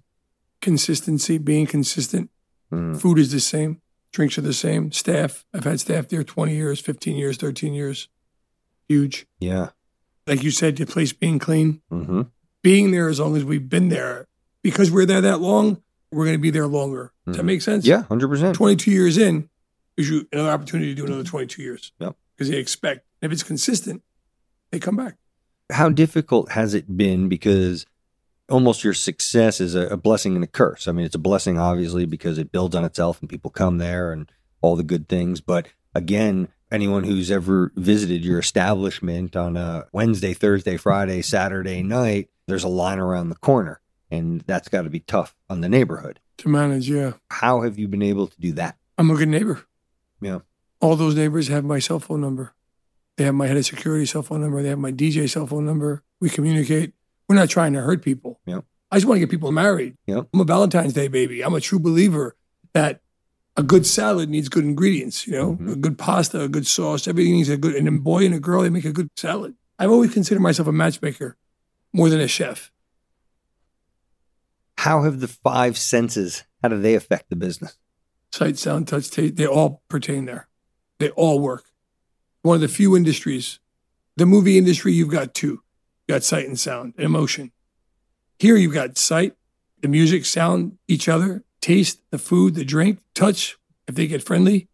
Consistency, 0.60 1.38
being 1.38 1.66
consistent. 1.66 2.30
Mm, 2.72 3.00
Food 3.00 3.18
is 3.18 3.32
the 3.32 3.40
same. 3.40 3.80
Drinks 4.12 4.36
are 4.38 4.42
the 4.42 4.52
same. 4.52 4.92
Staff, 4.92 5.44
I've 5.54 5.64
had 5.64 5.80
staff 5.80 6.08
there 6.08 6.22
20 6.24 6.54
years, 6.54 6.80
15 6.80 7.16
years, 7.16 7.36
13 7.36 7.74
years. 7.74 8.08
Huge. 8.88 9.26
Yeah. 9.40 9.70
Like 10.26 10.42
you 10.42 10.50
said, 10.50 10.76
the 10.76 10.84
place 10.86 11.12
being 11.12 11.38
clean, 11.38 11.80
Mm-hmm. 11.92 12.22
being 12.62 12.90
there 12.90 13.08
as 13.08 13.18
long 13.20 13.36
as 13.36 13.44
we've 13.44 13.68
been 13.68 13.88
there. 13.88 14.26
Because 14.62 14.90
we're 14.92 15.06
there 15.06 15.20
that 15.22 15.40
long, 15.40 15.82
we're 16.12 16.24
going 16.24 16.36
to 16.36 16.42
be 16.42 16.50
there 16.50 16.66
longer. 16.66 17.12
Does 17.26 17.36
that 17.36 17.42
Mhm. 17.42 17.46
make 17.46 17.62
sense? 17.62 17.86
Yeah, 17.86 18.02
hundred 18.04 18.28
percent. 18.28 18.54
22 18.56 18.90
years 18.90 19.16
in, 19.18 19.48
gives 19.96 20.10
you 20.10 20.26
another 20.32 20.50
opportunity 20.50 20.94
to 20.94 21.00
do 21.00 21.06
another 21.06 21.24
22 21.24 21.62
years. 21.62 21.92
Yep. 22.00 22.16
Because 22.36 22.50
they 22.50 22.58
expect. 22.58 23.06
If 23.20 23.30
it's 23.32 23.42
consistent, 23.42 24.02
they 24.70 24.78
come 24.78 24.96
back. 24.96 25.16
How 25.70 25.88
difficult 25.88 26.52
has 26.52 26.74
it 26.74 26.96
been? 26.96 27.28
Because 27.28 27.86
almost 28.48 28.84
your 28.84 28.94
success 28.94 29.60
is 29.60 29.74
a, 29.74 29.86
a 29.88 29.96
blessing 29.96 30.34
and 30.34 30.44
a 30.44 30.48
curse. 30.48 30.86
I 30.88 30.92
mean, 30.92 31.06
it's 31.06 31.14
a 31.14 31.18
blessing 31.20 31.58
obviously 31.58 32.04
because 32.04 32.36
it 32.38 32.52
builds 32.52 32.74
on 32.74 32.84
itself 32.84 33.20
and 33.20 33.28
people 33.30 33.50
come 33.50 33.78
there 33.78 34.12
and 34.12 34.30
all 34.60 34.76
the 34.76 34.82
good 34.82 35.08
things. 35.08 35.40
But 35.40 35.68
again, 35.94 36.48
anyone 36.70 37.04
who's 37.04 37.30
ever 37.30 37.72
visited 37.76 38.24
your 38.24 38.38
establishment 38.40 39.36
on 39.36 39.56
a 39.56 39.86
Wednesday, 39.92 40.34
Thursday, 40.34 40.76
Friday, 40.76 41.22
Saturday 41.22 41.82
night, 41.82 42.28
there's 42.48 42.64
a 42.64 42.68
line 42.68 42.98
around 42.98 43.28
the 43.28 43.36
corner, 43.36 43.80
and 44.12 44.42
that's 44.42 44.68
got 44.68 44.82
to 44.82 44.90
be 44.90 45.00
tough 45.00 45.34
on 45.48 45.62
the 45.62 45.68
neighborhood. 45.68 46.20
To 46.38 46.48
manage, 46.48 46.88
yeah. 46.88 47.14
How 47.30 47.62
have 47.62 47.78
you 47.78 47.88
been 47.88 48.02
able 48.02 48.26
to 48.28 48.40
do 48.40 48.52
that? 48.52 48.76
I'm 48.98 49.10
a 49.10 49.14
good 49.16 49.28
neighbor. 49.28 49.64
Yeah. 50.20 50.40
All 50.80 50.96
those 50.96 51.16
neighbors 51.16 51.48
have 51.48 51.64
my 51.64 51.78
cell 51.78 51.98
phone 51.98 52.20
number. 52.20 52.52
They 53.16 53.24
have 53.24 53.34
my 53.34 53.46
head 53.46 53.56
of 53.56 53.64
security 53.64 54.04
cell 54.06 54.22
phone 54.22 54.40
number. 54.42 54.62
They 54.62 54.68
have 54.68 54.78
my 54.78 54.92
DJ 54.92 55.28
cell 55.28 55.46
phone 55.46 55.64
number. 55.64 56.02
We 56.20 56.28
communicate. 56.28 56.92
We're 57.28 57.36
not 57.36 57.48
trying 57.48 57.72
to 57.72 57.80
hurt 57.80 58.02
people. 58.02 58.38
Yep. 58.46 58.64
I 58.90 58.96
just 58.96 59.06
want 59.06 59.16
to 59.16 59.20
get 59.20 59.30
people 59.30 59.50
married. 59.52 59.96
Yep. 60.06 60.28
I'm 60.34 60.40
a 60.40 60.44
Valentine's 60.44 60.92
Day 60.92 61.08
baby. 61.08 61.42
I'm 61.42 61.54
a 61.54 61.60
true 61.60 61.78
believer 61.78 62.36
that 62.74 63.00
a 63.56 63.62
good 63.62 63.86
salad 63.86 64.28
needs 64.28 64.48
good 64.48 64.64
ingredients, 64.64 65.26
you 65.26 65.32
know, 65.34 65.56
Mhm. 65.56 65.72
a 65.72 65.76
good 65.76 65.98
pasta, 65.98 66.42
a 66.42 66.48
good 66.48 66.66
sauce, 66.66 67.06
everything 67.08 67.32
needs 67.34 67.48
a 67.48 67.56
good, 67.56 67.74
and 67.74 67.86
a 67.88 67.92
boy 67.92 68.24
and 68.26 68.34
a 68.34 68.40
girl, 68.40 68.62
they 68.62 68.70
make 68.70 68.84
a 68.84 68.92
good 68.92 69.08
salad. 69.16 69.54
I've 69.78 69.90
always 69.90 70.12
considered 70.12 70.40
myself 70.40 70.68
a 70.68 70.72
matchmaker 70.72 71.36
more 71.92 72.08
than 72.10 72.20
a 72.20 72.28
chef. 72.28 72.70
How 74.82 75.02
have 75.04 75.20
the 75.20 75.28
five 75.28 75.78
senses? 75.78 76.42
How 76.60 76.68
do 76.68 76.80
they 76.80 76.96
affect 76.96 77.30
the 77.30 77.36
business? 77.36 77.76
sight, 78.32 78.58
sound, 78.58 78.88
touch, 78.88 79.10
taste, 79.10 79.36
they 79.36 79.46
all 79.46 79.80
pertain 79.88 80.24
there. 80.24 80.48
They 80.98 81.10
all 81.10 81.38
work. 81.38 81.66
One 82.42 82.56
of 82.56 82.60
the 82.62 82.66
few 82.68 82.96
industries, 82.96 83.60
the 84.16 84.26
movie 84.26 84.58
industry, 84.58 84.92
you've 84.92 85.10
got 85.10 85.34
two. 85.34 85.62
You 86.08 86.14
got 86.14 86.24
sight 86.24 86.48
and 86.48 86.58
sound 86.58 86.94
and 86.96 87.04
emotion. 87.04 87.52
Here 88.40 88.56
you've 88.56 88.74
got 88.74 88.98
sight, 88.98 89.34
the 89.82 89.86
music, 89.86 90.24
sound, 90.24 90.78
each 90.88 91.08
other, 91.08 91.44
taste, 91.60 92.00
the 92.10 92.18
food, 92.18 92.56
the 92.56 92.64
drink, 92.64 92.98
touch, 93.14 93.56
if 93.86 93.94
they 93.94 94.08
get 94.08 94.24
friendly, 94.24 94.66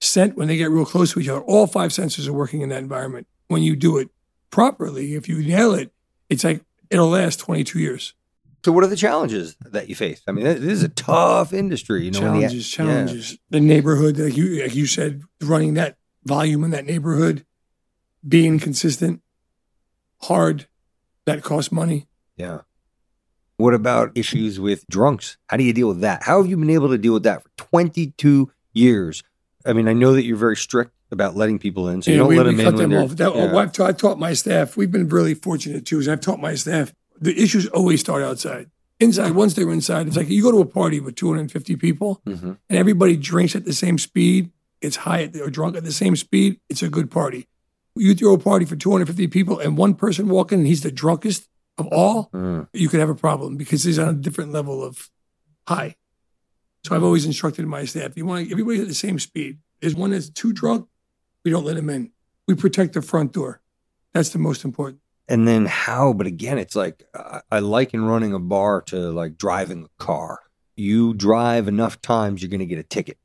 scent, 0.00 0.36
when 0.36 0.46
they 0.46 0.56
get 0.56 0.70
real 0.70 0.84
close 0.84 1.14
to 1.14 1.20
each 1.20 1.28
other. 1.28 1.40
All 1.40 1.66
five 1.66 1.92
senses 1.92 2.28
are 2.28 2.32
working 2.32 2.60
in 2.60 2.68
that 2.68 2.82
environment. 2.82 3.26
When 3.48 3.64
you 3.64 3.74
do 3.74 3.98
it 3.98 4.10
properly, 4.50 5.14
if 5.16 5.28
you 5.28 5.42
nail 5.42 5.74
it, 5.74 5.92
it's 6.28 6.44
like 6.44 6.62
it'll 6.90 7.08
last 7.08 7.40
22 7.40 7.80
years. 7.80 8.14
So, 8.64 8.72
what 8.72 8.84
are 8.84 8.88
the 8.88 8.96
challenges 8.96 9.56
that 9.60 9.88
you 9.88 9.94
face? 9.94 10.22
I 10.28 10.32
mean, 10.32 10.44
this 10.44 10.58
is 10.60 10.82
a 10.82 10.88
tough 10.88 11.52
industry. 11.52 12.04
You 12.04 12.10
know, 12.10 12.20
when 12.20 12.34
the- 12.34 12.40
challenges, 12.40 12.70
challenges. 12.70 13.38
The 13.50 13.60
neighborhood, 13.60 14.18
like 14.18 14.36
you, 14.36 14.62
like 14.62 14.74
you 14.74 14.86
said, 14.86 15.22
running 15.40 15.74
that 15.74 15.96
volume 16.24 16.64
in 16.64 16.70
that 16.70 16.84
neighborhood, 16.84 17.46
being 18.26 18.58
consistent, 18.58 19.22
hard, 20.22 20.66
that 21.24 21.42
costs 21.42 21.72
money. 21.72 22.08
Yeah. 22.36 22.60
What 23.56 23.74
about 23.74 24.12
issues 24.14 24.58
with 24.58 24.86
drunks? 24.88 25.36
How 25.48 25.56
do 25.56 25.64
you 25.64 25.72
deal 25.72 25.88
with 25.88 26.00
that? 26.00 26.22
How 26.22 26.40
have 26.40 26.50
you 26.50 26.56
been 26.56 26.70
able 26.70 26.88
to 26.88 26.98
deal 26.98 27.12
with 27.12 27.24
that 27.24 27.42
for 27.42 27.50
22 27.56 28.50
years? 28.72 29.22
I 29.66 29.74
mean, 29.74 29.86
I 29.86 29.92
know 29.92 30.14
that 30.14 30.24
you're 30.24 30.38
very 30.38 30.56
strict 30.56 30.92
about 31.10 31.36
letting 31.36 31.58
people 31.58 31.88
in, 31.88 32.00
so 32.00 32.10
you 32.10 32.16
don't 32.16 32.28
we, 32.28 32.36
let 32.36 32.46
we 32.46 32.54
them 32.54 32.66
in 32.66 32.76
them 32.76 32.94
off. 32.94 33.10
That, 33.16 33.34
yeah. 33.34 33.56
I've, 33.56 33.72
taught, 33.72 33.88
I've 33.90 33.96
taught 33.98 34.18
my 34.18 34.32
staff. 34.32 34.76
We've 34.76 34.90
been 34.90 35.08
really 35.08 35.34
fortunate 35.34 35.84
too. 35.84 35.98
Is 35.98 36.08
I've 36.08 36.20
taught 36.20 36.40
my 36.40 36.54
staff 36.54 36.94
the 37.20 37.40
issues 37.40 37.66
always 37.68 38.00
start 38.00 38.22
outside. 38.22 38.70
Inside, 38.98 39.32
once 39.32 39.54
they're 39.54 39.70
inside, 39.70 40.06
it's 40.08 40.16
like 40.16 40.28
you 40.28 40.42
go 40.42 40.50
to 40.52 40.58
a 40.60 40.66
party 40.66 41.00
with 41.00 41.14
250 41.16 41.76
people 41.76 42.20
Mhm. 42.26 42.58
and 42.68 42.78
everybody 42.78 43.16
drinks 43.16 43.56
at 43.56 43.64
the 43.64 43.72
same 43.72 43.96
speed, 43.98 44.50
gets 44.82 44.96
high 44.96 45.22
at, 45.24 45.36
or 45.36 45.48
drunk 45.50 45.76
at 45.76 45.84
the 45.84 45.92
same 45.92 46.16
speed. 46.16 46.60
It's 46.68 46.82
a 46.82 46.88
good 46.88 47.10
party. 47.10 47.46
You 47.96 48.14
throw 48.14 48.34
a 48.34 48.38
party 48.38 48.64
for 48.66 48.76
250 48.76 49.26
people 49.28 49.58
and 49.58 49.76
one 49.76 49.94
person 49.94 50.28
walk 50.28 50.52
in 50.52 50.60
and 50.60 50.66
he's 50.68 50.82
the 50.82 50.92
drunkest 50.92 51.48
of 51.78 51.86
all, 51.88 52.28
Mm. 52.34 52.68
you 52.74 52.88
could 52.90 53.00
have 53.00 53.08
a 53.08 53.14
problem 53.14 53.56
because 53.56 53.84
he's 53.84 53.98
on 53.98 54.08
a 54.08 54.12
different 54.12 54.52
level 54.52 54.82
of 54.84 55.10
high. 55.66 55.96
So 56.84 56.94
I've 56.94 57.02
always 57.02 57.24
instructed 57.26 57.66
my 57.66 57.84
staff: 57.86 58.16
you 58.16 58.26
want 58.26 58.50
everybody 58.50 58.80
at 58.80 58.88
the 58.88 58.94
same 58.94 59.18
speed. 59.18 59.58
There's 59.80 59.94
one 59.94 60.10
that's 60.10 60.28
too 60.30 60.52
drunk, 60.52 60.88
we 61.44 61.50
don't 61.50 61.64
let 61.64 61.76
him 61.78 61.88
in. 61.90 62.10
We 62.46 62.54
protect 62.54 62.92
the 62.94 63.02
front 63.02 63.32
door. 63.32 63.60
That's 64.12 64.30
the 64.30 64.38
most 64.38 64.64
important. 64.64 65.00
And 65.30 65.46
then 65.46 65.64
how? 65.64 66.12
But 66.12 66.26
again, 66.26 66.58
it's 66.58 66.74
like 66.74 67.04
I, 67.52 67.60
liken 67.60 68.04
running 68.04 68.34
a 68.34 68.40
bar 68.40 68.82
to 68.88 69.12
like 69.12 69.38
driving 69.38 69.84
a 69.84 70.04
car. 70.04 70.40
You 70.74 71.14
drive 71.14 71.68
enough 71.68 72.02
times, 72.02 72.42
you're 72.42 72.50
going 72.50 72.58
to 72.58 72.66
get 72.66 72.80
a 72.80 72.82
ticket. 72.82 73.16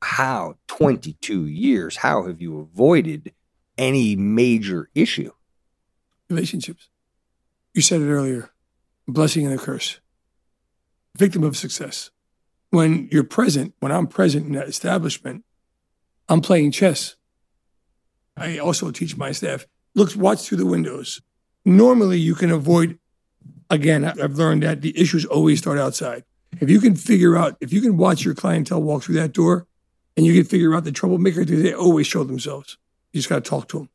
How? 0.00 0.54
22 0.68 1.46
years. 1.46 1.96
How 1.96 2.28
have 2.28 2.40
you 2.40 2.60
avoided 2.60 3.32
any 3.76 4.14
major 4.14 4.88
issue? 4.94 5.32
Relationships. 6.30 6.90
You 7.74 7.82
said 7.82 8.02
it 8.02 8.08
earlier: 8.08 8.50
blessing 9.08 9.44
and 9.44 9.54
a 9.54 9.58
curse. 9.58 9.98
Victim 11.16 11.42
of 11.42 11.56
success. 11.56 12.10
When 12.70 13.08
you're 13.10 13.24
present, 13.24 13.74
when 13.80 13.90
I'm 13.90 14.06
present 14.06 14.46
in 14.46 14.52
that 14.52 14.68
establishment, 14.68 15.44
I'm 16.28 16.40
playing 16.40 16.70
chess. 16.70 17.16
I 18.36 18.58
also 18.58 18.92
teach 18.92 19.16
my 19.16 19.32
staff: 19.32 19.66
look, 19.96 20.14
watch 20.14 20.42
through 20.42 20.58
the 20.58 20.66
windows. 20.66 21.20
Normally, 21.68 22.18
you 22.18 22.34
can 22.34 22.50
avoid. 22.50 22.98
Again, 23.70 24.02
I've 24.04 24.36
learned 24.36 24.62
that 24.62 24.80
the 24.80 24.98
issues 24.98 25.26
always 25.26 25.58
start 25.58 25.78
outside. 25.78 26.24
If 26.58 26.70
you 26.70 26.80
can 26.80 26.96
figure 26.96 27.36
out, 27.36 27.58
if 27.60 27.74
you 27.74 27.82
can 27.82 27.98
watch 27.98 28.24
your 28.24 28.34
clientele 28.34 28.82
walk 28.82 29.02
through 29.02 29.16
that 29.16 29.34
door, 29.34 29.66
and 30.16 30.24
you 30.24 30.32
can 30.32 30.44
figure 30.44 30.74
out 30.74 30.84
the 30.84 30.92
troublemaker, 30.92 31.44
they 31.44 31.74
always 31.74 32.06
show 32.06 32.24
themselves. 32.24 32.78
You 33.12 33.18
just 33.18 33.28
got 33.28 33.44
to 33.44 33.48
talk 33.50 33.68
to 33.68 33.78
them. 33.80 33.90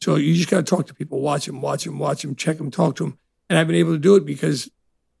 So 0.00 0.14
you 0.14 0.34
just 0.34 0.48
got 0.48 0.58
to 0.58 0.62
talk 0.62 0.86
to 0.86 0.94
people, 0.94 1.20
watch 1.20 1.46
them, 1.46 1.60
watch 1.60 1.84
them, 1.84 1.98
watch 1.98 2.22
them, 2.22 2.36
check 2.36 2.58
them, 2.58 2.70
talk 2.70 2.94
to 2.96 3.04
them. 3.04 3.18
And 3.50 3.58
I've 3.58 3.66
been 3.66 3.76
able 3.76 3.92
to 3.92 3.98
do 3.98 4.14
it 4.14 4.24
because 4.24 4.70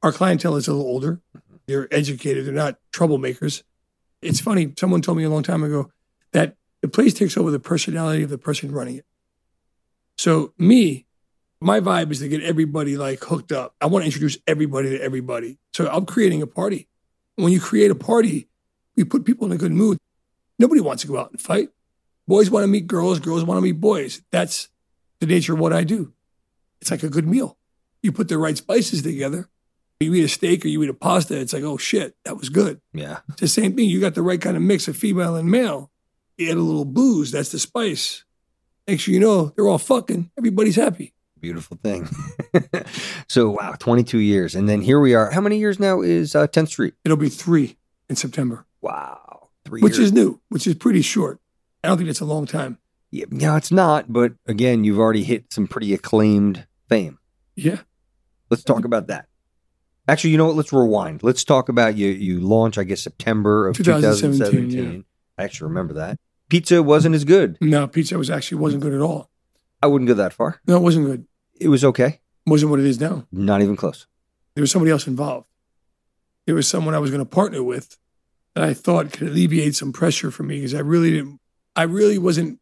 our 0.02 0.12
clientele 0.12 0.54
is 0.54 0.68
a 0.68 0.72
little 0.72 0.86
older. 0.86 1.20
Mm-hmm. 1.36 1.56
They're 1.66 1.92
educated. 1.92 2.46
They're 2.46 2.54
not 2.54 2.78
troublemakers. 2.92 3.64
It's 4.22 4.40
funny. 4.40 4.72
Someone 4.78 5.02
told 5.02 5.18
me 5.18 5.24
a 5.24 5.30
long 5.30 5.42
time 5.42 5.64
ago 5.64 5.90
that 6.30 6.56
the 6.82 6.88
place 6.88 7.14
takes 7.14 7.36
over 7.36 7.50
the 7.50 7.58
personality 7.58 8.22
of 8.22 8.30
the 8.30 8.38
person 8.38 8.70
running 8.70 8.98
it. 8.98 9.06
So 10.16 10.52
me, 10.56 11.05
my 11.60 11.80
vibe 11.80 12.10
is 12.10 12.20
to 12.20 12.28
get 12.28 12.42
everybody 12.42 12.96
like 12.96 13.22
hooked 13.24 13.52
up. 13.52 13.74
I 13.80 13.86
want 13.86 14.02
to 14.02 14.06
introduce 14.06 14.38
everybody 14.46 14.90
to 14.90 15.02
everybody. 15.02 15.58
So 15.72 15.88
I'm 15.88 16.06
creating 16.06 16.42
a 16.42 16.46
party. 16.46 16.88
When 17.36 17.52
you 17.52 17.60
create 17.60 17.90
a 17.90 17.94
party, 17.94 18.48
we 18.96 19.04
put 19.04 19.24
people 19.24 19.46
in 19.46 19.52
a 19.52 19.58
good 19.58 19.72
mood. 19.72 19.98
Nobody 20.58 20.80
wants 20.80 21.02
to 21.02 21.08
go 21.08 21.18
out 21.18 21.30
and 21.30 21.40
fight. 21.40 21.68
Boys 22.26 22.50
want 22.50 22.64
to 22.64 22.68
meet 22.68 22.86
girls, 22.86 23.20
girls 23.20 23.44
want 23.44 23.58
to 23.58 23.62
meet 23.62 23.80
boys. 23.80 24.22
That's 24.30 24.68
the 25.20 25.26
nature 25.26 25.54
of 25.54 25.60
what 25.60 25.72
I 25.72 25.84
do. 25.84 26.12
It's 26.80 26.90
like 26.90 27.02
a 27.02 27.08
good 27.08 27.26
meal. 27.26 27.56
You 28.02 28.12
put 28.12 28.28
the 28.28 28.38
right 28.38 28.56
spices 28.56 29.02
together. 29.02 29.48
You 30.00 30.12
eat 30.14 30.24
a 30.24 30.28
steak 30.28 30.64
or 30.64 30.68
you 30.68 30.82
eat 30.82 30.90
a 30.90 30.94
pasta, 30.94 31.38
it's 31.38 31.54
like, 31.54 31.62
oh 31.62 31.78
shit, 31.78 32.14
that 32.24 32.36
was 32.36 32.50
good. 32.50 32.80
Yeah. 32.92 33.20
It's 33.30 33.40
the 33.40 33.48
same 33.48 33.74
thing. 33.74 33.88
You 33.88 34.00
got 34.00 34.14
the 34.14 34.22
right 34.22 34.40
kind 34.40 34.56
of 34.56 34.62
mix 34.62 34.88
of 34.88 34.96
female 34.96 35.36
and 35.36 35.50
male. 35.50 35.90
You 36.36 36.50
add 36.50 36.58
a 36.58 36.60
little 36.60 36.84
booze, 36.84 37.30
that's 37.30 37.50
the 37.50 37.58
spice. 37.58 38.24
Next 38.86 39.02
sure 39.02 39.14
you 39.14 39.20
know, 39.20 39.52
they're 39.56 39.66
all 39.66 39.78
fucking. 39.78 40.30
Everybody's 40.36 40.76
happy. 40.76 41.14
Beautiful 41.46 41.78
thing. 41.80 42.08
so, 43.28 43.50
wow, 43.50 43.76
22 43.78 44.18
years. 44.18 44.56
And 44.56 44.68
then 44.68 44.82
here 44.82 44.98
we 44.98 45.14
are. 45.14 45.30
How 45.30 45.40
many 45.40 45.58
years 45.58 45.78
now 45.78 46.00
is 46.00 46.34
uh, 46.34 46.48
10th 46.48 46.70
Street? 46.70 46.94
It'll 47.04 47.16
be 47.16 47.28
three 47.28 47.76
in 48.10 48.16
September, 48.16 48.66
Wow. 48.80 49.50
Three 49.64 49.80
which 49.80 49.92
years. 49.96 50.06
is 50.08 50.12
new, 50.12 50.40
which 50.48 50.66
is 50.66 50.74
pretty 50.74 51.02
short. 51.02 51.38
I 51.84 51.88
don't 51.88 51.98
think 51.98 52.10
it's 52.10 52.18
a 52.18 52.24
long 52.24 52.46
time. 52.46 52.78
Yeah, 53.12 53.26
no, 53.30 53.54
it's 53.54 53.70
not. 53.70 54.12
But 54.12 54.32
again, 54.48 54.82
you've 54.82 54.98
already 54.98 55.22
hit 55.22 55.52
some 55.52 55.68
pretty 55.68 55.94
acclaimed 55.94 56.66
fame. 56.88 57.20
Yeah. 57.54 57.78
Let's 58.50 58.64
talk 58.64 58.84
about 58.84 59.06
that. 59.06 59.28
Actually, 60.08 60.30
you 60.30 60.38
know 60.38 60.46
what? 60.46 60.56
Let's 60.56 60.72
rewind. 60.72 61.22
Let's 61.22 61.44
talk 61.44 61.68
about 61.68 61.96
you. 61.96 62.08
You 62.08 62.40
launch, 62.40 62.76
I 62.76 62.82
guess, 62.82 63.02
September 63.02 63.68
of 63.68 63.76
2017, 63.76 64.38
2017. 64.40 65.04
I 65.38 65.44
actually 65.44 65.68
remember 65.68 65.94
that. 65.94 66.18
Pizza 66.48 66.82
wasn't 66.82 67.14
as 67.14 67.24
good. 67.24 67.56
No, 67.60 67.86
pizza 67.86 68.18
was 68.18 68.30
actually 68.30 68.58
wasn't 68.58 68.82
good 68.82 68.94
at 68.94 69.00
all. 69.00 69.30
I 69.82 69.88
wouldn't 69.88 70.08
go 70.08 70.14
that 70.14 70.32
far. 70.32 70.60
No, 70.66 70.76
it 70.78 70.82
wasn't 70.82 71.06
good. 71.06 71.26
It 71.58 71.68
was 71.68 71.84
okay. 71.84 72.20
wasn't 72.46 72.70
what 72.70 72.80
it 72.80 72.86
is 72.86 73.00
now. 73.00 73.26
Not 73.32 73.62
even 73.62 73.76
close. 73.76 74.06
There 74.54 74.62
was 74.62 74.70
somebody 74.70 74.90
else 74.90 75.06
involved. 75.06 75.46
There 76.46 76.54
was 76.54 76.68
someone 76.68 76.94
I 76.94 76.98
was 76.98 77.10
going 77.10 77.24
to 77.24 77.28
partner 77.28 77.62
with 77.62 77.98
that 78.54 78.64
I 78.64 78.72
thought 78.72 79.12
could 79.12 79.28
alleviate 79.28 79.74
some 79.74 79.92
pressure 79.92 80.30
for 80.30 80.42
me 80.42 80.56
because 80.56 80.74
I 80.74 80.80
really 80.80 81.10
didn't, 81.10 81.40
I 81.74 81.82
really 81.82 82.18
wasn't 82.18 82.60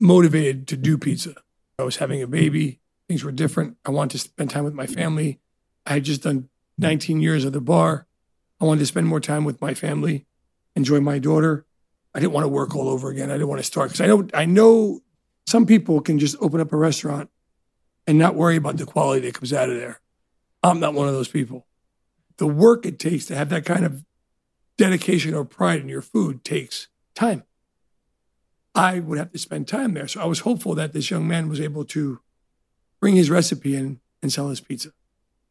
motivated 0.00 0.66
to 0.68 0.76
do 0.76 0.96
pizza. 0.96 1.34
I 1.78 1.82
was 1.82 1.96
having 1.96 2.22
a 2.22 2.26
baby. 2.26 2.80
Things 3.08 3.22
were 3.22 3.32
different. 3.32 3.76
I 3.84 3.90
wanted 3.90 4.12
to 4.12 4.18
spend 4.18 4.50
time 4.50 4.64
with 4.64 4.74
my 4.74 4.86
family. 4.86 5.40
I 5.86 5.94
had 5.94 6.04
just 6.04 6.22
done 6.22 6.48
19 6.78 7.20
years 7.20 7.44
at 7.44 7.52
the 7.52 7.60
bar. 7.60 8.06
I 8.60 8.64
wanted 8.64 8.80
to 8.80 8.86
spend 8.86 9.06
more 9.06 9.20
time 9.20 9.44
with 9.44 9.60
my 9.60 9.74
family, 9.74 10.26
enjoy 10.76 11.00
my 11.00 11.18
daughter. 11.18 11.64
I 12.14 12.20
didn't 12.20 12.32
want 12.32 12.44
to 12.44 12.48
work 12.48 12.74
all 12.74 12.88
over 12.88 13.10
again. 13.10 13.30
I 13.30 13.34
didn't 13.34 13.48
want 13.48 13.60
to 13.60 13.66
start 13.66 13.90
because 13.90 14.00
I 14.00 14.06
know 14.06 14.28
I 14.34 14.44
know 14.44 15.00
some 15.46 15.64
people 15.64 16.00
can 16.00 16.18
just 16.18 16.36
open 16.40 16.60
up 16.60 16.72
a 16.72 16.76
restaurant 16.76 17.30
and 18.10 18.18
not 18.18 18.34
worry 18.34 18.56
about 18.56 18.76
the 18.76 18.84
quality 18.84 19.24
that 19.24 19.34
comes 19.34 19.52
out 19.52 19.70
of 19.70 19.76
there. 19.76 20.00
I'm 20.64 20.80
not 20.80 20.94
one 20.94 21.06
of 21.06 21.14
those 21.14 21.28
people. 21.28 21.68
The 22.38 22.46
work 22.48 22.84
it 22.84 22.98
takes 22.98 23.26
to 23.26 23.36
have 23.36 23.50
that 23.50 23.64
kind 23.64 23.84
of 23.84 24.04
dedication 24.76 25.32
or 25.32 25.44
pride 25.44 25.80
in 25.80 25.88
your 25.88 26.02
food 26.02 26.42
takes 26.42 26.88
time. 27.14 27.44
I 28.74 28.98
would 28.98 29.16
have 29.16 29.30
to 29.30 29.38
spend 29.38 29.68
time 29.68 29.94
there. 29.94 30.08
So 30.08 30.20
I 30.20 30.24
was 30.24 30.40
hopeful 30.40 30.74
that 30.74 30.92
this 30.92 31.08
young 31.08 31.28
man 31.28 31.48
was 31.48 31.60
able 31.60 31.84
to 31.84 32.18
bring 32.98 33.14
his 33.14 33.30
recipe 33.30 33.76
in 33.76 34.00
and 34.22 34.32
sell 34.32 34.48
his 34.48 34.60
pizza. 34.60 34.90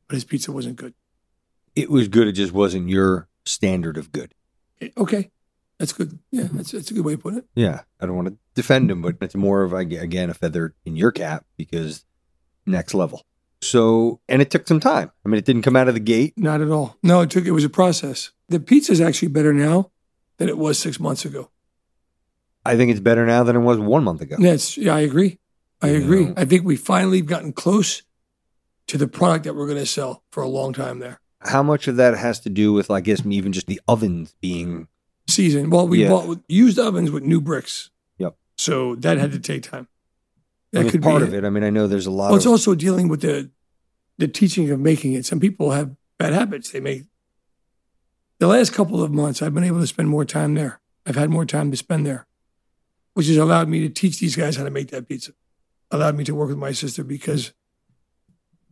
But 0.09 0.15
his 0.15 0.25
pizza 0.25 0.51
wasn't 0.51 0.75
good. 0.75 0.95
It 1.77 1.89
was 1.89 2.09
good. 2.09 2.27
It 2.27 2.33
just 2.33 2.51
wasn't 2.51 2.89
your 2.89 3.29
standard 3.45 3.95
of 3.95 4.11
good. 4.11 4.33
Okay. 4.97 5.31
That's 5.77 5.93
good. 5.93 6.19
Yeah, 6.29 6.49
that's, 6.51 6.71
that's 6.71 6.91
a 6.91 6.93
good 6.93 7.05
way 7.05 7.15
to 7.15 7.21
put 7.21 7.35
it. 7.35 7.45
Yeah. 7.55 7.83
I 8.01 8.05
don't 8.05 8.17
want 8.17 8.27
to 8.27 8.37
defend 8.53 8.91
him, 8.91 9.01
but 9.01 9.15
it's 9.21 9.33
more 9.33 9.63
of, 9.63 9.71
again, 9.71 10.29
a 10.29 10.33
feather 10.33 10.75
in 10.83 10.97
your 10.97 11.13
cap 11.13 11.45
because 11.55 12.03
next 12.65 12.93
level. 12.93 13.25
So, 13.61 14.21
and 14.29 14.41
it 14.41 14.49
took 14.51 14.67
some 14.67 14.79
time. 14.79 15.11
I 15.25 15.29
mean, 15.29 15.37
it 15.37 15.45
didn't 15.45 15.63
come 15.63 15.75
out 15.75 15.87
of 15.89 15.93
the 15.93 15.99
gate. 15.99 16.33
Not 16.37 16.61
at 16.61 16.69
all. 16.69 16.97
No, 17.03 17.21
it 17.21 17.29
took 17.29 17.45
it 17.45 17.51
was 17.51 17.65
a 17.65 17.69
process. 17.69 18.31
The 18.47 18.59
pizza 18.59 18.91
is 18.93 19.01
actually 19.01 19.27
better 19.29 19.53
now 19.53 19.91
than 20.37 20.47
it 20.49 20.57
was 20.57 20.79
six 20.79 20.99
months 20.99 21.25
ago. 21.25 21.49
I 22.65 22.77
think 22.77 22.91
it's 22.91 22.99
better 22.99 23.25
now 23.25 23.43
than 23.43 23.55
it 23.55 23.59
was 23.59 23.77
one 23.77 24.03
month 24.03 24.21
ago. 24.21 24.37
That's 24.39 24.77
yeah, 24.77 24.95
I 24.95 25.01
agree. 25.01 25.39
I 25.81 25.91
You 25.91 26.03
agree. 26.03 26.25
know? 26.25 26.33
I 26.37 26.45
think 26.45 26.63
we 26.65 26.75
finally 26.75 27.21
gotten 27.21 27.51
close 27.53 28.03
to 28.87 28.97
the 28.97 29.07
product 29.07 29.45
that 29.45 29.55
we're 29.55 29.67
going 29.67 29.77
to 29.77 29.85
sell 29.85 30.23
for 30.31 30.41
a 30.43 30.47
long 30.47 30.73
time 30.73 30.99
there. 30.99 31.19
How 31.41 31.63
much 31.63 31.87
of 31.87 31.95
that 31.97 32.17
has 32.17 32.39
to 32.41 32.49
do 32.49 32.73
with, 32.73 32.91
I 32.91 32.99
guess, 33.01 33.25
even 33.25 33.53
just 33.53 33.67
the 33.67 33.79
ovens 33.87 34.35
being 34.41 34.87
seasoned? 35.27 35.71
Well, 35.71 35.87
we 35.87 36.03
Yeah. 36.03 36.09
bought 36.09 36.39
used 36.49 36.77
ovens 36.79 37.11
with 37.11 37.23
new 37.23 37.39
bricks. 37.39 37.91
Yep. 38.17 38.35
So 38.57 38.95
that 38.95 39.17
had 39.17 39.31
to 39.31 39.39
take 39.39 39.63
time. 39.63 39.87
I 40.75 40.83
mean, 40.83 41.01
part 41.01 41.23
of 41.23 41.33
it. 41.33 41.43
I 41.43 41.49
mean, 41.49 41.63
I 41.63 41.69
know 41.69 41.87
there's 41.87 42.05
a 42.05 42.11
lot 42.11 42.29
Well, 42.29 42.35
it's 42.37 42.45
of 42.45 42.51
also 42.51 42.75
dealing 42.75 43.07
with 43.07 43.21
the 43.21 43.49
the 44.17 44.27
teaching 44.27 44.69
of 44.69 44.79
making 44.79 45.13
it. 45.13 45.25
Some 45.25 45.39
people 45.39 45.71
have 45.71 45.95
bad 46.17 46.33
habits. 46.33 46.71
They 46.71 46.79
make 46.81 47.05
the 48.39 48.47
last 48.47 48.73
couple 48.73 49.01
of 49.01 49.11
months. 49.11 49.41
I've 49.41 49.53
been 49.53 49.63
able 49.63 49.79
to 49.79 49.87
spend 49.87 50.09
more 50.09 50.25
time 50.25 50.53
there. 50.55 50.81
I've 51.05 51.15
had 51.15 51.29
more 51.29 51.45
time 51.45 51.71
to 51.71 51.77
spend 51.77 52.05
there, 52.05 52.27
which 53.13 53.27
has 53.27 53.37
allowed 53.37 53.69
me 53.69 53.79
to 53.81 53.89
teach 53.89 54.19
these 54.19 54.35
guys 54.35 54.57
how 54.57 54.63
to 54.65 54.69
make 54.69 54.89
that 54.89 55.07
pizza. 55.07 55.31
Allowed 55.89 56.15
me 56.17 56.23
to 56.25 56.35
work 56.35 56.49
with 56.49 56.57
my 56.57 56.71
sister 56.71 57.03
because 57.03 57.53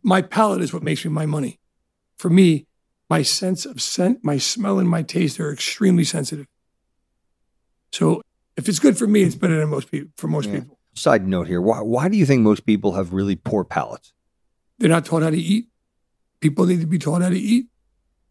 my 0.02 0.22
palate 0.22 0.60
is 0.62 0.72
what 0.72 0.82
makes 0.82 1.04
me 1.04 1.10
my 1.10 1.26
money. 1.26 1.58
For 2.18 2.30
me, 2.30 2.66
my 3.10 3.22
sense 3.22 3.64
of 3.66 3.80
scent, 3.80 4.20
my 4.22 4.38
smell, 4.38 4.78
and 4.78 4.88
my 4.88 5.02
taste 5.02 5.40
are 5.40 5.52
extremely 5.52 6.04
sensitive. 6.04 6.46
So 7.92 8.22
if 8.56 8.68
it's 8.68 8.78
good 8.78 8.98
for 8.98 9.06
me, 9.06 9.22
it's 9.22 9.34
better 9.34 9.58
than 9.58 9.70
most 9.70 9.90
people. 9.90 10.10
For 10.16 10.28
most 10.28 10.46
Yeah. 10.48 10.60
people, 10.60 10.77
side 10.98 11.26
note 11.26 11.46
here. 11.46 11.60
Why, 11.60 11.80
why 11.80 12.08
do 12.08 12.16
you 12.16 12.26
think 12.26 12.42
most 12.42 12.66
people 12.66 12.92
have 12.92 13.12
really 13.12 13.36
poor 13.36 13.64
palates? 13.64 14.12
They're 14.78 14.88
not 14.88 15.04
taught 15.04 15.22
how 15.22 15.30
to 15.30 15.36
eat. 15.36 15.68
People 16.40 16.66
need 16.66 16.80
to 16.80 16.86
be 16.86 16.98
taught 16.98 17.22
how 17.22 17.30
to 17.30 17.38
eat. 17.38 17.66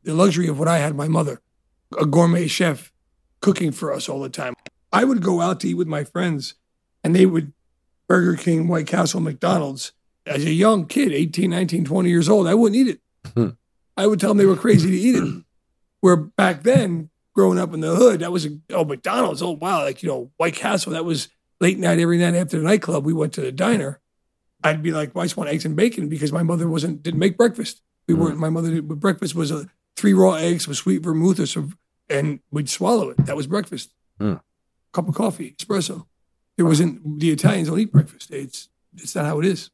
The 0.04 0.14
luxury 0.14 0.48
of 0.48 0.58
what 0.60 0.68
I 0.68 0.78
had, 0.78 0.96
my 0.96 1.08
mother, 1.08 1.42
a 2.00 2.06
gourmet 2.06 2.48
chef, 2.48 2.94
cooking 3.42 3.72
for 3.72 3.92
us 3.92 4.08
all 4.08 4.22
the 4.22 4.30
time. 4.30 4.54
I 4.94 5.04
would 5.04 5.22
go 5.22 5.42
out 5.42 5.60
to 5.62 5.70
eat 5.70 5.74
with 5.74 5.88
my 5.88 6.04
friends, 6.04 6.56
and 7.04 7.16
they 7.16 7.26
would 7.26 7.52
Burger 8.08 8.36
King, 8.36 8.68
White 8.68 8.88
Castle, 8.88 9.20
McDonald's. 9.20 9.92
As 10.26 10.44
a 10.46 10.52
young 10.52 10.88
kid, 10.88 11.12
18, 11.12 11.50
19, 11.50 11.86
20 11.86 12.10
years 12.10 12.30
old, 12.30 12.48
I 12.48 12.54
wouldn't 12.54 12.76
eat 12.76 12.88
it. 12.96 13.02
Hmm. 13.34 13.50
I 13.96 14.08
would 14.08 14.20
tell 14.20 14.30
them 14.30 14.38
they 14.38 14.46
were 14.46 14.56
crazy 14.56 14.90
to 14.90 14.98
eat 14.98 15.16
it. 15.16 15.44
Where 16.02 16.16
back 16.16 16.64
then, 16.64 17.10
growing 17.34 17.60
up 17.60 17.74
in 17.74 17.80
the 17.80 17.96
hood, 17.96 18.20
that 18.22 18.32
was 18.32 18.46
a, 18.46 18.58
oh 18.72 18.86
McDonald's, 18.86 19.42
oh 19.42 19.52
wow, 19.52 19.84
like 19.84 20.04
you 20.04 20.10
know 20.10 20.32
White 20.38 20.56
Castle, 20.56 20.94
that 20.94 21.06
was 21.06 21.30
late 21.60 21.78
night 21.80 22.00
every 22.00 22.17
night 22.17 22.36
after 22.36 22.58
the 22.58 22.63
nightclub. 22.63 23.06
We 23.06 23.13
went 23.13 23.34
to 23.34 23.41
the 23.41 23.52
diner. 23.52 24.00
I'd 24.63 24.82
be 24.84 24.91
like, 24.91 25.13
well, 25.13 25.24
I 25.24 25.26
just 25.26 25.38
want 25.38 25.50
eggs 25.50 25.65
and 25.65 25.76
bacon 25.76 26.10
because 26.10 26.32
my 26.32 26.43
mother 26.43 26.67
wasn't 26.67 27.04
didn't 27.04 27.20
make 27.20 27.38
breakfast. 27.38 27.82
We 28.08 28.15
Mm. 28.15 28.17
weren't. 28.20 28.38
My 28.39 28.50
mother 28.50 28.72
did, 28.72 28.88
but 28.88 29.00
breakfast 29.00 29.36
was 29.36 29.52
a 29.52 29.67
three 29.96 30.13
raw 30.13 30.34
eggs 30.34 30.67
with 30.67 30.78
sweet 30.78 31.04
vermouth 31.04 31.39
or 31.39 31.46
some, 31.46 31.78
and 32.10 32.39
we'd 32.52 32.70
swallow 32.70 33.10
it. 33.10 33.17
That 33.26 33.36
was 33.36 33.48
breakfast. 33.48 33.91
Mm. 34.20 34.41
Cup 34.93 35.08
of 35.10 35.15
coffee, 35.15 35.56
espresso. 35.58 36.06
It 36.58 36.63
wasn't. 36.63 37.20
The 37.20 37.32
Italians 37.32 37.67
don't 37.67 37.80
eat 37.80 37.91
breakfast. 37.91 38.32
It's 38.32 38.70
it's 38.96 39.13
not 39.15 39.26
how 39.26 39.39
it 39.39 39.46
is. 39.46 39.70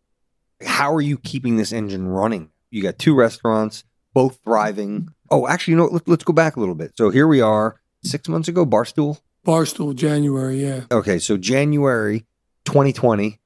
How 0.65 0.93
are 0.93 1.01
you 1.01 1.17
keeping 1.17 1.55
this 1.57 1.71
engine 1.71 2.07
running? 2.07 2.49
You 2.71 2.81
got 2.81 2.97
two 2.99 3.15
restaurants, 3.15 3.83
both 4.13 4.39
thriving. 4.43 5.09
Oh, 5.29 5.47
actually, 5.47 5.71
you 5.73 5.77
know, 5.77 5.83
what? 5.83 5.93
Let, 5.93 6.07
let's 6.07 6.23
go 6.23 6.33
back 6.33 6.55
a 6.55 6.59
little 6.59 6.75
bit. 6.75 6.93
So 6.97 7.09
here 7.09 7.27
we 7.27 7.39
are, 7.41 7.79
six 8.03 8.27
months 8.27 8.47
ago, 8.49 8.65
Barstool. 8.65 9.19
Barstool, 9.45 9.93
January, 9.95 10.61
yeah. 10.63 10.81
Okay, 10.91 11.19
so 11.19 11.37
January 11.37 12.25
2020. 12.65 13.39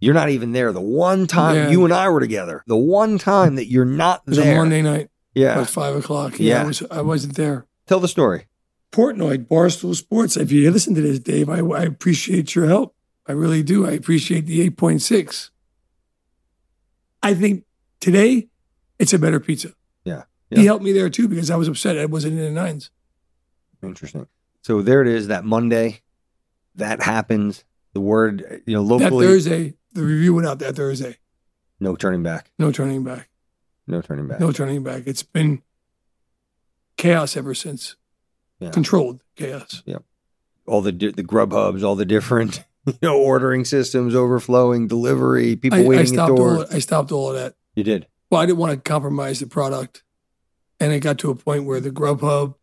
You're 0.00 0.14
not 0.14 0.30
even 0.30 0.52
there. 0.52 0.72
The 0.72 0.80
one 0.80 1.26
time 1.26 1.54
Yeah. 1.56 1.70
you 1.70 1.84
and 1.84 1.94
I 1.94 2.08
were 2.08 2.20
together, 2.20 2.64
the 2.66 2.76
one 2.76 3.18
time 3.18 3.54
that 3.54 3.66
you're 3.68 3.84
not 3.84 4.22
there. 4.26 4.56
Monday 4.56 4.82
night 4.82 5.10
Yeah. 5.34 5.60
at 5.60 5.70
five 5.70 5.94
o'clock. 5.96 6.38
Yeah, 6.40 6.56
Yeah. 6.56 6.62
I 6.62 6.66
was 6.66 6.82
I 6.90 7.00
wasn't 7.02 7.36
there. 7.36 7.66
Tell 7.86 8.00
the 8.00 8.08
story. 8.08 8.46
Portnoy, 8.90 9.46
Barstool 9.46 9.94
Sports. 9.94 10.36
If 10.36 10.50
you 10.52 10.70
listen 10.70 10.94
to 10.96 11.00
this, 11.00 11.18
Dave, 11.20 11.48
I, 11.48 11.60
I 11.60 11.84
appreciate 11.84 12.54
your 12.54 12.66
help. 12.66 12.94
I 13.26 13.32
really 13.32 13.62
do. 13.62 13.86
I 13.86 13.92
appreciate 13.92 14.46
the 14.46 14.68
8.6. 14.68 15.50
I 17.22 17.34
think 17.34 17.64
today 18.00 18.48
it's 18.98 19.12
a 19.12 19.18
better 19.18 19.40
pizza. 19.40 19.72
Yeah. 20.04 20.24
He 20.50 20.66
helped 20.66 20.84
me 20.84 20.92
there 20.92 21.08
too 21.08 21.28
because 21.28 21.50
I 21.50 21.56
was 21.56 21.68
upset 21.68 21.96
I 21.96 22.04
wasn't 22.04 22.34
in 22.38 22.40
the 22.44 22.50
nines. 22.50 22.90
Interesting. 23.82 24.26
So 24.62 24.82
there 24.82 25.02
it 25.02 25.08
is. 25.08 25.28
That 25.28 25.44
Monday, 25.44 26.00
that 26.76 27.02
happens. 27.02 27.64
The 27.94 28.00
word, 28.00 28.62
you 28.66 28.74
know, 28.74 28.82
locally. 28.82 29.26
That 29.26 29.32
Thursday, 29.32 29.74
the 29.92 30.02
review 30.02 30.34
went 30.34 30.46
out 30.46 30.58
that 30.60 30.76
Thursday. 30.76 31.18
no 31.80 31.94
turning 31.96 32.22
back. 32.22 32.50
No 32.58 32.72
turning 32.72 33.04
back. 33.04 33.28
No 33.86 34.00
turning 34.00 34.28
back. 34.28 34.40
No 34.40 34.52
turning 34.52 34.82
back. 34.82 35.02
It's 35.06 35.22
been 35.22 35.62
chaos 36.96 37.36
ever 37.36 37.54
since. 37.54 37.96
Yeah. 38.60 38.70
Controlled 38.70 39.22
chaos. 39.36 39.82
Yep. 39.86 40.04
All 40.66 40.80
the 40.80 40.92
di- 40.92 41.10
the 41.10 41.22
grub 41.24 41.52
hubs, 41.52 41.82
all 41.82 41.96
the 41.96 42.04
different 42.04 42.64
you 42.86 42.94
know 43.02 43.18
ordering 43.20 43.64
systems, 43.64 44.14
overflowing, 44.14 44.86
delivery, 44.86 45.56
people 45.56 45.80
I, 45.80 45.82
I 45.82 45.86
waiting 45.86 46.02
at 46.04 46.08
stopped 46.08 46.30
all. 46.30 46.36
doors. 46.36 46.70
I 46.74 46.78
stopped 46.78 47.12
all 47.12 47.30
of 47.30 47.34
that. 47.34 47.56
You 47.74 47.82
did. 47.84 48.06
Well, 48.30 48.40
I 48.40 48.46
didn't 48.46 48.58
want 48.58 48.72
to 48.72 48.88
compromise 48.88 49.40
the 49.40 49.46
product. 49.46 50.02
And 50.80 50.92
it 50.92 51.00
got 51.00 51.18
to 51.18 51.30
a 51.30 51.34
point 51.34 51.64
where 51.64 51.80
the 51.80 51.90
Grubhub, 51.90 52.54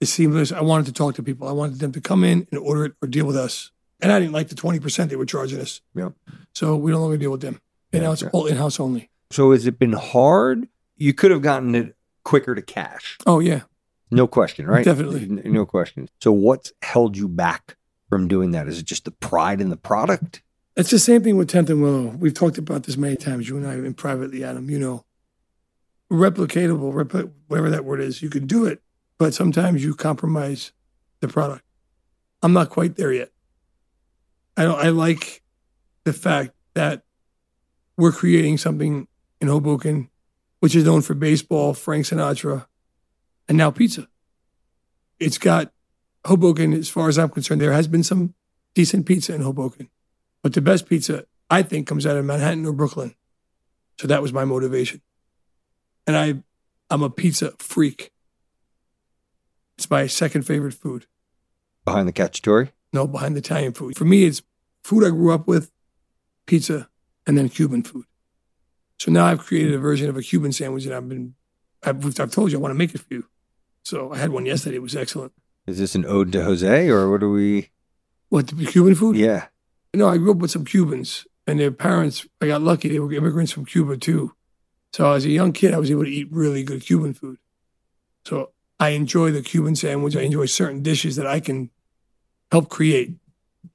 the 0.00 0.06
seamless, 0.06 0.52
I 0.52 0.60
wanted 0.60 0.86
to 0.86 0.92
talk 0.92 1.14
to 1.16 1.22
people. 1.22 1.48
I 1.48 1.52
wanted 1.52 1.78
them 1.78 1.92
to 1.92 2.00
come 2.00 2.22
in 2.24 2.46
and 2.50 2.60
order 2.60 2.84
it 2.86 2.92
or 3.02 3.08
deal 3.08 3.26
with 3.26 3.36
us. 3.36 3.70
And 4.00 4.12
I 4.12 4.18
didn't 4.20 4.32
like 4.34 4.48
the 4.48 4.54
20% 4.54 5.08
they 5.08 5.16
were 5.16 5.24
charging 5.24 5.60
us. 5.60 5.80
Yep. 5.94 6.12
So 6.54 6.76
we 6.76 6.90
don't 6.92 7.00
longer 7.00 7.16
deal 7.16 7.30
with 7.30 7.40
them. 7.40 7.60
And 7.92 8.02
now 8.02 8.12
it's 8.12 8.22
Yeah. 8.22 8.28
all 8.32 8.46
in 8.46 8.56
house 8.56 8.78
only. 8.78 9.08
So 9.30 9.52
has 9.52 9.66
it 9.66 9.78
been 9.78 9.94
hard? 9.94 10.68
You 10.96 11.14
could 11.14 11.30
have 11.30 11.40
gotten 11.42 11.74
it 11.74 11.96
quicker 12.24 12.54
to 12.54 12.60
cash, 12.62 13.16
Oh, 13.26 13.38
yeah. 13.40 13.62
no 14.10 14.26
question, 14.26 14.66
right? 14.66 14.84
Definitely. 14.84 15.26
No 15.50 15.64
question. 15.64 16.08
So 16.20 16.30
what's 16.32 16.72
held 16.82 17.16
you 17.16 17.26
back 17.28 17.76
from 18.10 18.28
doing 18.28 18.50
that? 18.50 18.68
Is 18.68 18.78
it 18.78 18.84
just 18.84 19.04
the 19.06 19.10
pride 19.12 19.60
in 19.60 19.70
the 19.70 19.76
product? 19.76 20.42
It's 20.76 20.90
the 20.90 20.98
same 20.98 21.22
thing 21.22 21.36
with 21.38 21.48
10th 21.48 21.70
and 21.70 21.80
Willow. 21.82 22.08
We've 22.18 22.34
talked 22.34 22.58
about 22.58 22.82
this 22.82 22.98
many 22.98 23.16
times, 23.16 23.48
you 23.48 23.56
and 23.56 23.66
I, 23.66 23.74
and 23.74 23.96
privately, 23.96 24.44
Adam. 24.44 24.68
You 24.68 24.78
know, 24.78 25.04
replicatable, 26.12 26.92
repli- 26.92 27.30
whatever 27.48 27.70
that 27.70 27.84
word 27.84 28.00
is, 28.00 28.22
you 28.22 28.28
can 28.30 28.46
do 28.46 28.64
it, 28.66 28.80
but 29.18 29.34
sometimes 29.34 29.82
you 29.82 29.94
compromise 29.94 30.72
the 31.20 31.28
product. 31.28 31.64
I'm 32.42 32.52
not 32.52 32.70
quite 32.70 32.96
there 32.96 33.12
yet. 33.12 33.30
I 34.56 34.64
don't, 34.64 34.78
I 34.78 34.88
like 34.88 35.42
the 36.04 36.12
fact 36.12 36.52
that 36.74 37.02
we're 37.96 38.12
creating 38.12 38.58
something 38.58 39.08
in 39.40 39.48
Hoboken, 39.48 40.10
which 40.60 40.74
is 40.74 40.84
known 40.84 41.02
for 41.02 41.14
baseball, 41.14 41.74
Frank 41.74 42.06
Sinatra, 42.06 42.66
and 43.48 43.58
now 43.58 43.70
pizza. 43.70 44.08
It's 45.18 45.38
got 45.38 45.72
Hoboken, 46.26 46.72
as 46.72 46.88
far 46.88 47.08
as 47.08 47.18
I'm 47.18 47.28
concerned, 47.28 47.60
there 47.60 47.72
has 47.72 47.88
been 47.88 48.02
some 48.02 48.34
decent 48.74 49.06
pizza 49.06 49.34
in 49.34 49.40
Hoboken. 49.40 49.88
But 50.42 50.52
the 50.52 50.60
best 50.60 50.88
pizza, 50.88 51.24
I 51.48 51.62
think, 51.62 51.86
comes 51.86 52.06
out 52.06 52.16
of 52.16 52.24
Manhattan 52.24 52.66
or 52.66 52.72
Brooklyn. 52.72 53.14
So 54.00 54.06
that 54.08 54.22
was 54.22 54.32
my 54.32 54.44
motivation. 54.44 55.00
And 56.06 56.16
I, 56.16 56.34
I'm 56.90 57.02
a 57.02 57.10
pizza 57.10 57.52
freak. 57.58 58.12
It's 59.76 59.90
my 59.90 60.06
second 60.06 60.42
favorite 60.42 60.74
food. 60.74 61.06
Behind 61.84 62.08
the 62.08 62.12
cacciatore? 62.12 62.70
No, 62.92 63.06
behind 63.06 63.34
the 63.34 63.40
Italian 63.40 63.72
food. 63.72 63.96
For 63.96 64.04
me, 64.04 64.24
it's 64.24 64.42
food 64.82 65.04
I 65.04 65.10
grew 65.10 65.32
up 65.32 65.46
with, 65.46 65.70
pizza, 66.46 66.88
and 67.26 67.36
then 67.36 67.48
Cuban 67.48 67.82
food. 67.82 68.06
So 68.98 69.12
now 69.12 69.26
I've 69.26 69.44
created 69.44 69.74
a 69.74 69.78
version 69.78 70.08
of 70.08 70.16
a 70.16 70.22
Cuban 70.22 70.52
sandwich 70.52 70.84
that 70.84 70.96
I've 70.96 71.08
been, 71.08 71.34
I've, 71.82 72.04
I've 72.18 72.30
told 72.30 72.50
you 72.50 72.58
I 72.58 72.60
want 72.60 72.72
to 72.72 72.78
make 72.78 72.94
it 72.94 73.00
for 73.00 73.12
you. 73.12 73.28
So 73.84 74.12
I 74.12 74.18
had 74.18 74.30
one 74.30 74.46
yesterday. 74.46 74.76
It 74.76 74.82
was 74.82 74.96
excellent. 74.96 75.32
Is 75.66 75.78
this 75.78 75.94
an 75.94 76.04
ode 76.06 76.32
to 76.32 76.42
Jose 76.44 76.88
or 76.88 77.10
what 77.10 77.22
are 77.22 77.30
we? 77.30 77.70
What, 78.28 78.48
the 78.48 78.66
Cuban 78.66 78.94
food? 78.94 79.16
Yeah. 79.16 79.46
No, 79.94 80.08
I 80.08 80.16
grew 80.18 80.32
up 80.32 80.38
with 80.38 80.50
some 80.50 80.64
Cubans, 80.64 81.26
and 81.46 81.58
their 81.58 81.70
parents. 81.70 82.26
I 82.40 82.48
got 82.48 82.60
lucky; 82.60 82.88
they 82.88 82.98
were 82.98 83.12
immigrants 83.12 83.52
from 83.52 83.64
Cuba 83.64 83.96
too. 83.96 84.34
So 84.92 85.10
as 85.12 85.24
a 85.24 85.30
young 85.30 85.52
kid, 85.52 85.72
I 85.72 85.78
was 85.78 85.90
able 85.90 86.04
to 86.04 86.10
eat 86.10 86.28
really 86.30 86.62
good 86.62 86.84
Cuban 86.84 87.14
food. 87.14 87.38
So 88.24 88.50
I 88.78 88.90
enjoy 88.90 89.30
the 89.30 89.42
Cuban 89.42 89.74
sandwich. 89.76 90.16
I 90.16 90.20
enjoy 90.20 90.46
certain 90.46 90.82
dishes 90.82 91.16
that 91.16 91.26
I 91.26 91.40
can 91.40 91.70
help 92.52 92.68
create. 92.68 93.14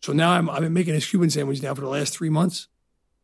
So 0.01 0.13
now 0.13 0.31
I'm, 0.31 0.49
I've 0.49 0.61
been 0.61 0.73
making 0.73 0.93
this 0.93 1.09
Cuban 1.09 1.29
sandwich 1.29 1.61
now 1.61 1.73
for 1.73 1.81
the 1.81 1.87
last 1.89 2.13
three 2.15 2.29
months. 2.29 2.67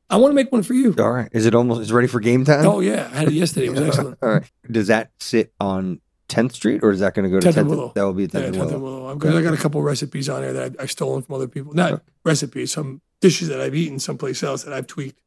I 0.09 0.17
want 0.17 0.31
to 0.31 0.35
make 0.35 0.51
one 0.51 0.63
for 0.63 0.73
you. 0.73 0.95
All 0.99 1.11
right. 1.11 1.29
Is 1.33 1.45
it 1.45 1.53
almost 1.53 1.81
is 1.81 1.91
it 1.91 1.93
ready 1.93 2.07
for 2.07 2.19
game 2.19 2.45
time? 2.45 2.65
Oh 2.65 2.79
yeah, 2.79 3.09
I 3.11 3.17
had 3.17 3.27
it 3.27 3.33
yesterday. 3.33 3.67
It 3.67 3.71
was 3.71 3.81
excellent. 3.87 4.17
All 4.21 4.29
right. 4.29 4.51
Does 4.71 4.87
that 4.87 5.11
sit 5.19 5.53
on 5.59 5.99
10th 6.29 6.53
Street 6.53 6.81
or 6.83 6.91
is 6.91 7.01
that 7.01 7.13
going 7.13 7.23
to 7.23 7.29
go 7.29 7.39
to 7.39 7.47
10th 7.47 7.53
10th? 7.53 7.57
and 7.57 7.69
Willow. 7.69 7.91
That 7.93 8.03
will 8.03 8.13
be 8.13 8.23
at 8.23 8.29
10th 8.31 8.39
Yeah, 8.39 8.45
and 8.47 8.55
10th 8.55 8.59
Willow. 8.59 8.79
Willow. 8.79 9.11
I've 9.11 9.19
got, 9.19 9.35
I 9.35 9.41
got 9.41 9.53
a 9.53 9.57
couple 9.57 9.81
recipes 9.81 10.29
on 10.29 10.41
there 10.41 10.53
that 10.53 10.63
I've, 10.63 10.75
I've 10.79 10.91
stolen 10.91 11.21
from 11.23 11.35
other 11.35 11.47
people. 11.47 11.73
Not 11.73 12.01
recipes, 12.23 12.71
some 12.71 13.01
dishes 13.21 13.49
that 13.49 13.59
I've 13.59 13.75
eaten 13.75 13.99
someplace 13.99 14.43
else 14.43 14.63
that 14.63 14.73
I've 14.73 14.87
tweaked. 14.87 15.19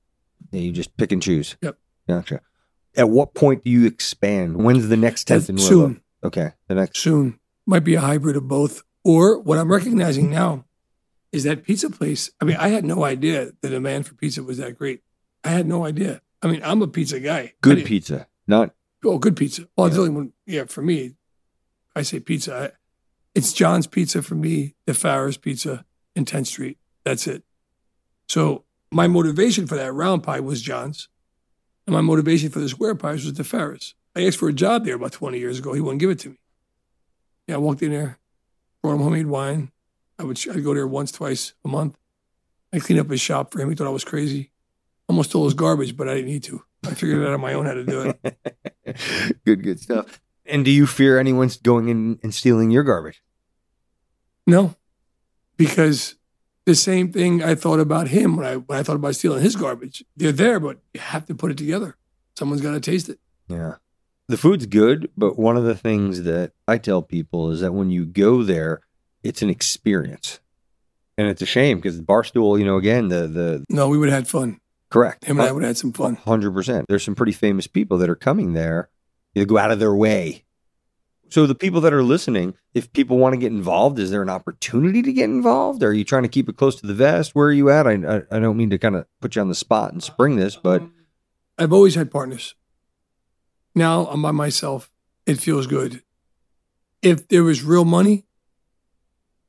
Yeah, 0.51 0.61
you 0.61 0.73
just 0.73 0.97
pick 0.97 1.13
and 1.13 1.23
choose. 1.23 1.57
Yep. 1.63 1.77
Gotcha. 2.09 2.41
At 2.97 3.09
what 3.11 3.35
point 3.35 3.65
do 3.65 3.71
you 3.71 3.87
expand? 3.87 4.57
When's 4.65 4.89
the 4.89 4.97
next 4.97 5.29
10th 5.29 5.49
and 5.51 5.59
Willow? 5.59 5.69
soon, 5.71 6.01
Okay. 6.23 6.53
The 6.69 6.75
next. 6.75 6.99
soon 6.99 7.39
might 7.67 7.85
be 7.85 7.95
a 7.95 8.01
hybrid 8.01 8.37
of 8.37 8.49
both. 8.49 8.83
Or 9.05 9.39
what 9.41 9.59
I'm 9.59 9.71
recognizing 9.73 10.31
now 10.41 10.65
is 11.33 11.45
that 11.45 11.65
pizza 11.65 11.89
place. 11.91 12.31
I 12.41 12.45
mean, 12.45 12.57
I 12.57 12.69
had 12.69 12.85
no 12.85 13.05
idea 13.05 13.53
the 13.63 13.69
demand 13.71 14.07
for 14.07 14.15
pizza 14.15 14.43
was 14.43 14.59
that 14.59 14.77
great. 14.77 15.03
I 15.45 15.51
had 15.51 15.67
no 15.67 15.85
idea. 15.87 16.21
I 16.43 16.49
mean, 16.49 16.61
I'm 16.65 16.83
a 16.83 16.89
pizza 16.89 17.21
guy. 17.21 17.55
Good 17.63 17.85
pizza. 17.85 18.27
Not 18.47 18.75
Oh, 19.05 19.17
good 19.19 19.37
pizza. 19.37 19.67
Well, 19.77 19.87
it's 19.87 19.97
Yeah. 19.97 20.01
only 20.03 20.15
one. 20.15 20.33
Yeah, 20.47 20.65
for 20.65 20.83
me, 20.83 21.15
I 21.97 22.03
say 22.03 22.21
pizza. 22.21 22.55
I, 22.55 22.71
it's 23.35 23.53
John's 23.55 23.87
Pizza 23.87 24.21
for 24.23 24.35
me, 24.35 24.75
DiFara's 24.87 25.39
Pizza, 25.39 25.87
in 26.15 26.25
10th 26.27 26.49
Street. 26.49 26.77
That's 27.05 27.27
it. 27.27 27.43
So 28.29 28.65
my 28.93 29.07
motivation 29.07 29.67
for 29.67 29.77
that 29.77 29.93
round 29.93 30.23
pie 30.23 30.41
was 30.41 30.61
John's, 30.61 31.09
and 31.87 31.95
my 31.95 32.03
motivation 32.03 32.51
for 32.51 32.59
the 32.61 32.69
square 32.69 32.95
pies 32.95 33.25
was 33.25 33.35
the 33.35 33.45
Farrer's. 33.45 33.95
I 34.15 34.27
asked 34.27 34.39
for 34.39 34.49
a 34.49 34.53
job 34.53 34.85
there 34.85 34.97
about 34.97 35.13
20 35.13 35.39
years 35.39 35.59
ago. 35.59 35.73
He 35.73 35.81
wouldn't 35.81 36.01
give 36.01 36.11
it 36.11 36.19
to 36.21 36.31
me. 36.31 36.37
Yeah, 37.47 37.57
I 37.57 37.59
walked 37.59 37.83
in 37.83 37.91
there, 37.91 38.19
brought 38.83 38.95
him 38.95 39.03
homemade 39.03 39.27
wine. 39.27 39.71
I 40.19 40.25
would 40.25 40.39
I'd 40.49 40.65
go 40.65 40.75
there 40.75 40.87
once, 40.87 41.13
twice 41.13 41.55
a 41.65 41.69
month. 41.69 41.97
I 42.73 42.79
cleaned 42.79 43.01
up 43.01 43.11
his 43.11 43.21
shop 43.21 43.53
for 43.53 43.61
him. 43.61 43.71
He 43.71 43.75
thought 43.75 43.87
I 43.87 43.91
was 43.91 44.05
crazy. 44.05 44.53
Almost 45.09 45.31
stole 45.31 45.45
his 45.45 45.55
garbage, 45.55 45.97
but 45.97 46.09
I 46.09 46.15
didn't 46.15 46.31
need 46.31 46.45
to. 46.45 46.63
I 46.87 46.95
figured 46.95 47.23
it 47.23 47.27
out 47.27 47.35
on 47.35 47.41
my 47.41 47.55
own 47.55 47.67
how 47.67 47.75
to 47.75 47.85
do 47.85 48.15
it. 48.23 49.41
good, 49.45 49.63
good 49.63 49.81
stuff. 49.81 50.21
And 50.47 50.65
do 50.65 50.71
you 50.71 50.87
fear 50.87 51.19
anyone's 51.19 51.57
going 51.57 51.89
in 51.89 52.19
and 52.23 52.35
stealing 52.35 52.71
your 52.71 52.83
garbage? 52.83 53.23
No, 54.47 54.77
because 55.57 56.17
the 56.65 56.75
same 56.75 57.13
thing 57.13 57.43
I 57.43 57.55
thought 57.55 57.81
about 57.81 58.09
him 58.09 58.37
when 58.37 58.47
I 58.47 58.57
when 58.57 58.79
I 58.79 58.83
thought 58.83 58.97
about 58.97 59.15
stealing 59.15 59.43
his 59.43 59.57
garbage. 59.57 60.05
They're 60.17 60.33
there, 60.33 60.61
but 60.61 60.79
you 60.95 61.01
have 61.01 61.27
to 61.27 61.35
put 61.35 61.51
it 61.51 61.59
together. 61.59 61.97
Someone's 62.37 62.63
got 62.63 62.73
to 62.73 62.81
taste 62.81 63.09
it. 63.09 63.19
Yeah. 63.49 63.77
The 64.31 64.37
food's 64.37 64.67
good, 64.67 65.11
but 65.17 65.39
one 65.39 65.57
of 65.57 65.65
the 65.65 65.75
things 65.75 66.23
that 66.23 66.53
I 66.69 66.79
tell 66.79 67.03
people 67.03 67.51
is 67.51 67.61
that 67.61 67.73
when 67.75 67.91
you 67.91 68.05
go 68.07 68.45
there, 68.45 68.81
it's 69.25 69.43
an 69.43 69.51
experience. 69.51 70.39
And 71.19 71.27
it's 71.29 71.43
a 71.43 71.47
shame 71.47 71.79
because 71.79 71.97
the 71.99 72.05
Barstool, 72.05 72.57
you 72.59 72.65
know, 72.65 72.77
again, 72.77 73.09
the 73.09 73.27
the 73.27 73.65
No, 73.69 73.89
we 73.89 73.99
would 73.99 74.09
have 74.09 74.19
had 74.21 74.29
fun. 74.29 74.61
correct. 74.89 75.25
Him 75.25 75.41
and 75.41 75.49
I 75.49 75.53
would 75.53 75.63
have 75.65 75.71
had 75.71 75.77
some 75.79 75.93
fun. 75.93 76.15
Hundred 76.15 76.53
percent. 76.53 76.87
There's 76.89 77.03
some 77.03 77.17
pretty 77.17 77.33
famous 77.33 77.67
people 77.67 77.99
that 77.99 78.09
are 78.09 78.15
coming 78.15 78.53
there. 78.53 78.89
They 79.35 79.45
go 79.45 79.59
out 79.59 79.73
of 79.73 79.81
their 79.81 79.95
way. 79.95 80.45
So 81.29 81.47
the 81.47 81.55
people 81.57 81.81
that 81.83 81.93
are 81.93 82.03
listening, 82.03 82.55
if 82.73 82.93
people 82.93 83.19
want 83.19 83.35
to 83.35 83.37
get 83.41 83.53
involved, 83.53 83.99
is 83.99 84.11
there 84.13 84.23
an 84.23 84.31
opportunity 84.31 85.03
to 85.03 85.13
get 85.13 85.25
involved? 85.25 85.83
Are 85.83 85.93
you 85.93 86.05
trying 86.05 86.23
to 86.25 86.29
keep 86.29 86.49
it 86.49 86.57
close 86.57 86.77
to 86.81 86.87
the 86.87 86.95
vest? 86.95 87.35
Where 87.35 87.49
are 87.49 87.53
you 87.53 87.69
at? 87.71 87.87
I 87.87 87.95
I, 87.95 88.23
I 88.31 88.39
don't 88.39 88.57
mean 88.57 88.71
to 88.71 88.79
kind 88.79 88.95
of 88.95 89.07
put 89.21 89.35
you 89.35 89.43
on 89.43 89.49
the 89.49 89.55
spot 89.57 89.93
and 89.93 90.03
spring 90.03 90.37
this, 90.37 90.55
but 90.55 90.83
I've 91.59 91.73
always 91.73 91.97
had 91.97 92.11
partners. 92.13 92.55
Now 93.75 94.07
I'm 94.07 94.23
by 94.23 94.31
myself. 94.33 94.91
It 95.27 95.39
feels 95.39 95.67
good. 95.67 96.03
If 97.03 97.29
there 97.29 97.45
was 97.45 97.63
real 97.63 97.85
money, 97.85 98.27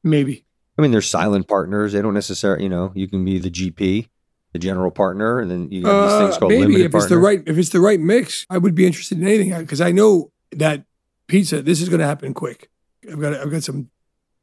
maybe. 0.03 0.45
I 0.77 0.81
mean, 0.81 0.91
they're 0.91 1.01
silent 1.01 1.47
partners. 1.47 1.93
They 1.93 2.01
don't 2.01 2.13
necessarily, 2.13 2.63
you 2.63 2.69
know, 2.69 2.91
you 2.95 3.07
can 3.07 3.25
be 3.25 3.39
the 3.39 3.51
GP, 3.51 4.07
the 4.53 4.59
general 4.59 4.91
partner, 4.91 5.39
and 5.39 5.51
then 5.51 5.69
you 5.71 5.85
have 5.85 6.09
these 6.09 6.19
things 6.19 6.35
Uh, 6.35 6.39
called 6.39 6.51
maybe 6.51 6.61
limited 6.63 6.85
if 6.85 6.95
it's 6.95 7.07
the 7.07 7.17
right 7.17 7.43
if 7.45 7.57
it's 7.57 7.69
the 7.69 7.79
right 7.81 7.99
mix, 7.99 8.45
I 8.49 8.57
would 8.57 8.75
be 8.75 8.85
interested 8.85 9.17
in 9.19 9.27
anything 9.27 9.57
because 9.59 9.81
I 9.81 9.91
know 9.91 10.31
that 10.51 10.85
pizza. 11.27 11.61
This 11.61 11.81
is 11.81 11.89
going 11.89 11.99
to 11.99 12.05
happen 12.05 12.33
quick. 12.33 12.69
I've 13.11 13.19
got 13.19 13.33
I've 13.33 13.51
got 13.51 13.63
some 13.63 13.89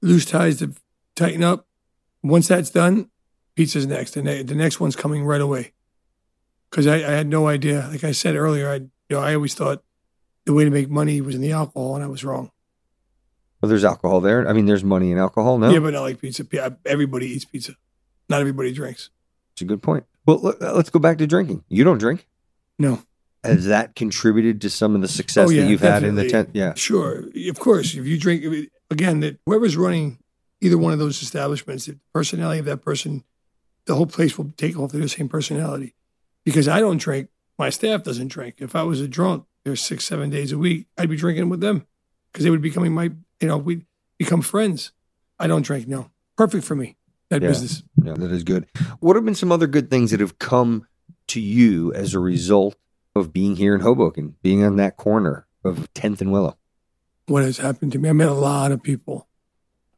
loose 0.02 0.24
ties 0.26 0.58
to 0.58 0.74
tighten 1.14 1.42
up. 1.42 1.66
Once 2.22 2.48
that's 2.48 2.70
done, 2.70 3.10
pizza's 3.54 3.86
next, 3.86 4.16
and 4.16 4.26
the 4.26 4.42
the 4.42 4.54
next 4.54 4.80
one's 4.80 4.96
coming 4.96 5.24
right 5.24 5.40
away. 5.40 5.72
Because 6.70 6.86
I, 6.86 6.96
I 6.96 7.12
had 7.12 7.26
no 7.26 7.48
idea. 7.48 7.88
Like 7.90 8.04
I 8.04 8.12
said 8.12 8.36
earlier, 8.36 8.70
I 8.70 8.80
you 9.08 9.16
know 9.16 9.22
I 9.22 9.34
always 9.34 9.54
thought 9.54 9.82
the 10.44 10.52
way 10.54 10.64
to 10.64 10.70
make 10.70 10.88
money 10.90 11.20
was 11.20 11.34
in 11.34 11.40
the 11.40 11.52
alcohol, 11.52 11.94
and 11.94 12.04
I 12.04 12.08
was 12.08 12.24
wrong. 12.24 12.50
Well, 13.60 13.68
there's 13.68 13.84
alcohol 13.84 14.20
there. 14.20 14.48
I 14.48 14.52
mean, 14.52 14.66
there's 14.66 14.84
money 14.84 15.10
in 15.10 15.18
alcohol. 15.18 15.58
No, 15.58 15.70
Yeah, 15.70 15.80
but 15.80 15.92
not 15.92 16.02
like 16.02 16.20
pizza. 16.20 16.44
Everybody 16.86 17.26
eats 17.26 17.44
pizza. 17.44 17.72
Not 18.28 18.40
everybody 18.40 18.72
drinks. 18.72 19.10
it's 19.52 19.62
a 19.62 19.64
good 19.64 19.82
point. 19.82 20.04
Well, 20.26 20.54
uh, 20.60 20.74
let's 20.74 20.90
go 20.90 20.98
back 20.98 21.18
to 21.18 21.26
drinking. 21.26 21.64
You 21.68 21.82
don't 21.84 21.98
drink. 21.98 22.26
No. 22.78 23.02
Has 23.42 23.66
that 23.66 23.94
contributed 23.94 24.60
to 24.60 24.70
some 24.70 24.94
of 24.94 25.00
the 25.00 25.08
success 25.08 25.48
Oh, 25.48 25.50
yeah, 25.50 25.62
that 25.62 25.68
you've 25.70 25.80
had 25.80 26.02
in 26.04 26.14
the 26.16 26.28
tent? 26.28 26.50
Yeah. 26.52 26.74
Sure, 26.74 27.24
of 27.48 27.58
course. 27.58 27.94
If 27.94 28.04
you 28.06 28.18
drink 28.18 28.44
again, 28.90 29.20
that 29.20 29.38
whoever's 29.46 29.76
running 29.76 30.18
either 30.60 30.76
one 30.76 30.92
of 30.92 30.98
those 30.98 31.22
establishments, 31.22 31.86
the 31.86 31.98
personality 32.12 32.58
of 32.58 32.66
that 32.66 32.78
person, 32.82 33.24
the 33.86 33.94
whole 33.94 34.06
place 34.06 34.36
will 34.36 34.52
take 34.56 34.78
off 34.78 34.92
their 34.92 35.06
same 35.08 35.28
personality. 35.28 35.94
Because 36.44 36.68
I 36.68 36.80
don't 36.80 36.98
drink, 36.98 37.28
my 37.58 37.70
staff 37.70 38.02
doesn't 38.02 38.28
drink. 38.28 38.56
If 38.58 38.76
I 38.76 38.82
was 38.82 39.00
a 39.00 39.08
drunk, 39.08 39.44
there's 39.64 39.80
six, 39.80 40.04
seven 40.04 40.30
days 40.30 40.52
a 40.52 40.58
week, 40.58 40.86
I'd 40.96 41.08
be 41.10 41.16
drinking 41.16 41.48
with 41.48 41.60
them 41.60 41.86
because 42.32 42.44
they 42.44 42.50
would 42.50 42.62
be 42.62 42.68
becoming 42.70 42.92
my, 42.92 43.10
you 43.40 43.48
know, 43.48 43.58
we 43.58 43.84
become 44.18 44.42
friends. 44.42 44.92
I 45.38 45.46
don't 45.46 45.62
drink. 45.62 45.88
No, 45.88 46.10
perfect 46.36 46.64
for 46.64 46.74
me. 46.74 46.96
That 47.30 47.42
Yeah. 47.42 47.48
business. 47.48 47.82
Yeah, 48.02 48.14
that 48.14 48.30
is 48.32 48.42
good. 48.44 48.66
What 49.00 49.16
have 49.16 49.24
been 49.24 49.34
some 49.34 49.52
other 49.52 49.66
good 49.66 49.90
things 49.90 50.10
that 50.12 50.20
have 50.20 50.38
come 50.38 50.86
to 51.28 51.40
you 51.40 51.92
as 51.92 52.14
a 52.14 52.18
result 52.18 52.76
of 53.14 53.32
being 53.32 53.56
here 53.56 53.74
in 53.74 53.80
Hoboken, 53.82 54.36
being 54.42 54.64
on 54.64 54.76
that 54.76 54.96
corner 54.96 55.46
of 55.64 55.92
10th 55.94 56.20
and 56.20 56.32
Willow? 56.32 56.56
what 57.26 57.42
has 57.44 57.58
happened 57.58 57.92
to 57.92 57.98
me. 57.98 58.08
I 58.08 58.12
met 58.14 58.28
a 58.28 58.32
lot 58.32 58.72
of 58.72 58.82
people, 58.82 59.28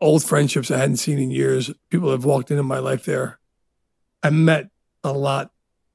old 0.00 0.24
friendships 0.24 0.68
I 0.68 0.78
hadn't 0.78 0.96
seen 0.96 1.20
in 1.20 1.30
years. 1.30 1.70
People 1.88 2.10
have 2.10 2.24
walked 2.24 2.50
into 2.50 2.64
my 2.64 2.80
life 2.80 3.04
there. 3.04 3.38
I 4.20 4.30
met 4.30 4.70
a 5.04 5.12
lot 5.12 5.52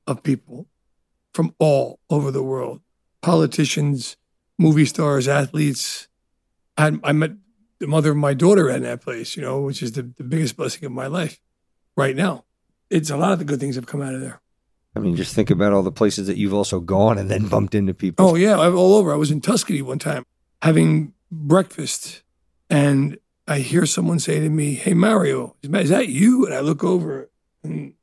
of 0.07 0.23
people 0.23 0.67
from 1.35 1.53
all 1.59 1.99
over 2.09 2.31
the 2.31 2.41
world 2.41 2.81
politicians, 3.21 4.17
movie 4.57 4.85
stars, 4.85 5.27
athletes. 5.27 6.07
I, 6.77 6.91
I 7.03 7.11
met 7.11 7.31
the 7.79 7.87
mother 7.87 8.11
of 8.11 8.17
my 8.17 8.33
daughter 8.33 8.69
in 8.69 8.83
that 8.83 9.01
place, 9.01 9.35
you 9.35 9.41
know, 9.41 9.61
which 9.61 9.81
is 9.81 9.93
the, 9.93 10.03
the 10.03 10.23
biggest 10.23 10.55
blessing 10.55 10.85
of 10.85 10.91
my 10.91 11.07
life 11.07 11.39
right 11.97 12.15
now. 12.15 12.45
It's 12.89 13.09
a 13.09 13.17
lot 13.17 13.33
of 13.33 13.39
the 13.39 13.45
good 13.45 13.59
things 13.59 13.75
have 13.75 13.87
come 13.87 14.01
out 14.01 14.13
of 14.13 14.21
there. 14.21 14.41
I 14.95 14.99
mean, 14.99 15.15
just 15.15 15.33
think 15.33 15.49
about 15.49 15.73
all 15.73 15.83
the 15.83 15.91
places 15.91 16.27
that 16.27 16.37
you've 16.37 16.53
also 16.53 16.79
gone 16.79 17.17
and 17.17 17.29
then 17.29 17.47
bumped 17.47 17.75
into 17.75 17.93
people. 17.93 18.25
Oh 18.25 18.35
yeah, 18.35 18.55
all 18.55 18.93
over. 18.93 19.11
I 19.11 19.17
was 19.17 19.31
in 19.31 19.41
Tuscany 19.41 19.81
one 19.81 19.99
time 19.99 20.23
having 20.61 21.13
breakfast, 21.31 22.21
and 22.69 23.17
I 23.47 23.59
hear 23.59 23.85
someone 23.85 24.19
say 24.19 24.39
to 24.39 24.49
me, 24.49 24.75
"Hey 24.75 24.93
Mario, 24.93 25.57
is 25.61 25.69
is 25.69 25.89
that 25.89 26.07
you?" 26.07 26.45
And 26.45 26.53
I 26.53 26.61
look 26.61 26.83
over, 26.83 27.29
and 27.63 27.95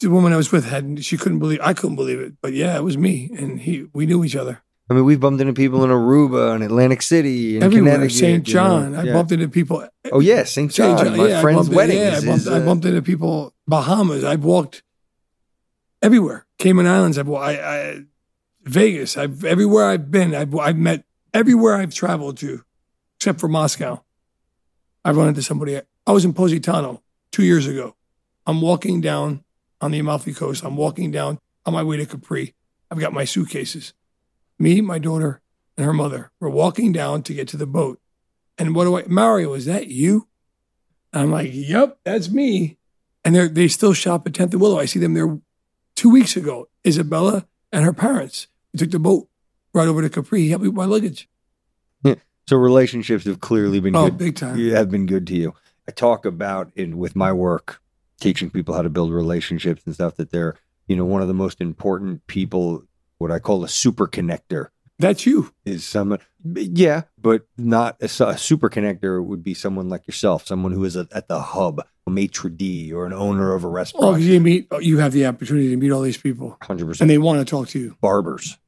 the 0.00 0.10
woman 0.10 0.32
I 0.32 0.36
was 0.36 0.52
with 0.52 0.66
had 0.66 1.04
she 1.04 1.16
couldn't 1.16 1.38
believe 1.38 1.60
I 1.62 1.72
couldn't 1.72 1.96
believe 1.96 2.20
it, 2.20 2.34
but 2.40 2.52
yeah, 2.52 2.76
it 2.76 2.82
was 2.82 2.98
me, 2.98 3.30
and 3.36 3.60
he 3.60 3.86
we 3.92 4.06
knew 4.06 4.24
each 4.24 4.36
other 4.36 4.62
I 4.88 4.94
mean, 4.94 5.04
we've 5.04 5.18
bumped 5.18 5.40
into 5.40 5.52
people 5.52 5.82
in 5.82 5.90
Aruba 5.90 6.54
and 6.54 6.62
Atlantic 6.62 7.02
City 7.02 7.56
and 7.56 7.64
everywhere. 7.64 8.08
St. 8.08 8.46
you 8.46 8.54
know. 8.54 8.60
John, 8.60 8.94
I 8.94 9.12
bumped 9.12 9.32
into 9.32 9.48
people. 9.48 9.86
Oh 10.12 10.20
yeah, 10.20 10.44
St. 10.44 10.70
John, 10.70 10.98
St. 10.98 11.16
my 11.16 11.28
yeah, 11.28 11.40
friend's 11.40 11.68
wedding. 11.68 11.98
Yeah, 11.98 12.18
I 12.18 12.24
bumped, 12.24 12.42
is, 12.42 12.48
I 12.48 12.58
uh, 12.58 12.64
bumped 12.64 12.84
into 12.84 13.02
people. 13.02 13.52
Bahamas. 13.66 14.22
I've 14.22 14.44
walked 14.44 14.84
everywhere. 16.02 16.46
Cayman 16.58 16.86
Islands. 16.86 17.18
I've 17.18 17.28
I, 17.28 17.52
I, 17.54 18.00
Vegas. 18.62 19.16
I've 19.16 19.44
everywhere 19.44 19.86
I've 19.86 20.08
been. 20.12 20.36
I've 20.36 20.54
I've 20.54 20.78
met 20.78 21.04
everywhere 21.34 21.74
I've 21.74 21.92
traveled 21.92 22.36
to, 22.38 22.62
except 23.18 23.40
for 23.40 23.48
Moscow. 23.48 24.04
I've 25.04 25.16
run 25.16 25.28
into 25.28 25.42
somebody. 25.42 25.80
I 26.06 26.12
was 26.12 26.24
in 26.24 26.32
Positano 26.32 27.02
two 27.32 27.42
years 27.42 27.66
ago. 27.66 27.96
I'm 28.46 28.60
walking 28.60 29.00
down 29.00 29.42
on 29.80 29.90
the 29.90 29.98
Amalfi 29.98 30.32
Coast. 30.32 30.64
I'm 30.64 30.76
walking 30.76 31.10
down 31.10 31.38
on 31.64 31.72
my 31.74 31.82
way 31.82 31.96
to 31.96 32.06
Capri. 32.06 32.54
I've 32.90 32.98
got 32.98 33.12
my 33.12 33.24
suitcases. 33.24 33.92
Me, 34.58 34.80
my 34.80 34.98
daughter, 34.98 35.40
and 35.76 35.84
her 35.84 35.92
mother. 35.92 36.30
We're 36.40 36.48
walking 36.48 36.92
down 36.92 37.22
to 37.24 37.34
get 37.34 37.48
to 37.48 37.56
the 37.56 37.66
boat. 37.66 38.00
And 38.58 38.74
what 38.74 38.84
do 38.84 38.96
I, 38.96 39.04
Mario, 39.06 39.52
is 39.54 39.66
that 39.66 39.88
you? 39.88 40.28
And 41.12 41.24
I'm 41.24 41.30
like, 41.30 41.50
yep, 41.52 41.98
that's 42.04 42.30
me. 42.30 42.78
And 43.24 43.34
they 43.34 43.48
they 43.48 43.68
still 43.68 43.92
shop 43.92 44.26
at 44.26 44.32
10th 44.32 44.52
and 44.52 44.60
Willow. 44.60 44.78
I 44.78 44.84
see 44.86 44.98
them 44.98 45.14
there 45.14 45.38
two 45.94 46.08
weeks 46.10 46.36
ago. 46.36 46.68
Isabella 46.86 47.46
and 47.72 47.84
her 47.84 47.92
parents. 47.92 48.46
We 48.72 48.78
took 48.78 48.90
the 48.92 48.98
boat 48.98 49.28
right 49.74 49.88
over 49.88 50.00
to 50.00 50.08
Capri. 50.08 50.42
He 50.42 50.50
helped 50.50 50.62
me 50.62 50.68
with 50.68 50.76
my 50.76 50.84
luggage. 50.84 51.28
so 52.48 52.56
relationships 52.56 53.24
have 53.24 53.40
clearly 53.40 53.80
been 53.80 53.96
Oh, 53.96 54.04
good. 54.06 54.18
big 54.18 54.36
time. 54.36 54.56
Yeah, 54.58 54.78
have 54.78 54.90
been 54.90 55.06
good 55.06 55.26
to 55.26 55.34
you. 55.34 55.54
I 55.88 55.92
talk 55.92 56.24
about 56.24 56.70
in 56.76 56.96
with 56.98 57.14
my 57.16 57.32
work, 57.32 57.80
teaching 58.20 58.50
people 58.50 58.74
how 58.74 58.82
to 58.82 58.90
build 58.90 59.12
relationships 59.12 59.82
and 59.86 59.94
stuff. 59.94 60.16
That 60.16 60.30
they're, 60.30 60.56
you 60.88 60.96
know, 60.96 61.04
one 61.04 61.22
of 61.22 61.28
the 61.28 61.34
most 61.34 61.60
important 61.60 62.26
people. 62.26 62.84
What 63.18 63.30
I 63.30 63.38
call 63.38 63.64
a 63.64 63.68
super 63.68 64.06
connector 64.06 64.66
That's 64.98 65.24
you. 65.24 65.50
is 65.64 65.84
someone 65.86 66.18
yeah 66.44 67.04
but 67.18 67.46
not 67.56 67.96
a, 68.02 68.04
a 68.24 68.36
super 68.36 68.68
connector 68.68 69.24
would 69.24 69.42
be 69.42 69.54
someone 69.54 69.88
like 69.88 70.06
yourself 70.06 70.46
someone 70.46 70.70
who 70.72 70.84
is 70.84 70.94
a, 70.96 71.08
at 71.12 71.26
the 71.26 71.40
hub 71.40 71.80
a 72.06 72.10
maitre 72.10 72.50
d 72.50 72.92
or 72.92 73.06
an 73.06 73.14
owner 73.14 73.54
of 73.54 73.64
a 73.64 73.66
Oh, 73.66 73.70
restaurant 73.70 74.20
you 74.20 74.38
meet. 74.38 74.68
Oh, 74.70 74.78
you 74.80 74.98
have 74.98 75.12
the 75.12 75.24
opportunity 75.26 75.70
to 75.70 75.76
meet 75.78 75.90
all 75.90 76.02
these 76.02 76.18
people, 76.18 76.58
100% 76.62 77.00
and 77.00 77.08
they 77.08 77.16
want 77.18 77.38
to 77.40 77.50
talk 77.50 77.68
to 77.68 77.78
you. 77.80 77.96
barbers 78.02 78.58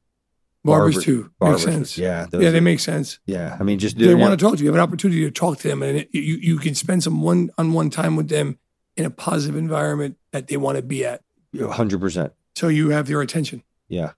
Barbers 0.65 0.95
Barber- 0.95 1.05
too. 1.05 1.31
barbers 1.39 1.65
Makes 1.67 1.75
sense. 1.77 1.97
yeah 1.99 2.25
Yeah, 2.33 2.47
are- 2.49 2.51
they 2.51 2.59
make 2.59 2.79
sense. 2.79 3.19
yeah 3.27 3.55
i 3.59 3.63
mean 3.63 3.77
just 3.77 3.97
They 3.99 4.15
want 4.15 4.37
to 4.37 4.43
talk 4.43 4.53
to 4.55 4.59
you. 4.59 4.65
You 4.65 4.69
have 4.73 4.75
an 4.75 4.81
opportunity 4.81 5.21
to 5.25 5.31
talk 5.31 5.59
to 5.59 5.67
them, 5.67 5.83
and 5.83 6.07
you 6.11 6.21
you 6.41 6.57
can 6.57 6.73
spend 6.73 7.03
some 7.03 7.21
one 7.21 7.51
on 7.59 7.71
one 7.73 7.91
time 7.91 8.15
with 8.15 8.29
them 8.29 8.57
in 8.99 9.05
a 9.05 9.09
positive 9.09 9.55
environment 9.55 10.17
that 10.31 10.47
they 10.47 10.57
want 10.57 10.75
to 10.75 10.81
be 10.83 11.05
at. 11.05 11.21
100% 11.55 12.31
So 12.55 12.67
you 12.67 12.89
have 12.89 13.07
their 13.07 13.21
attention. 13.21 13.63
yeah 13.87 14.11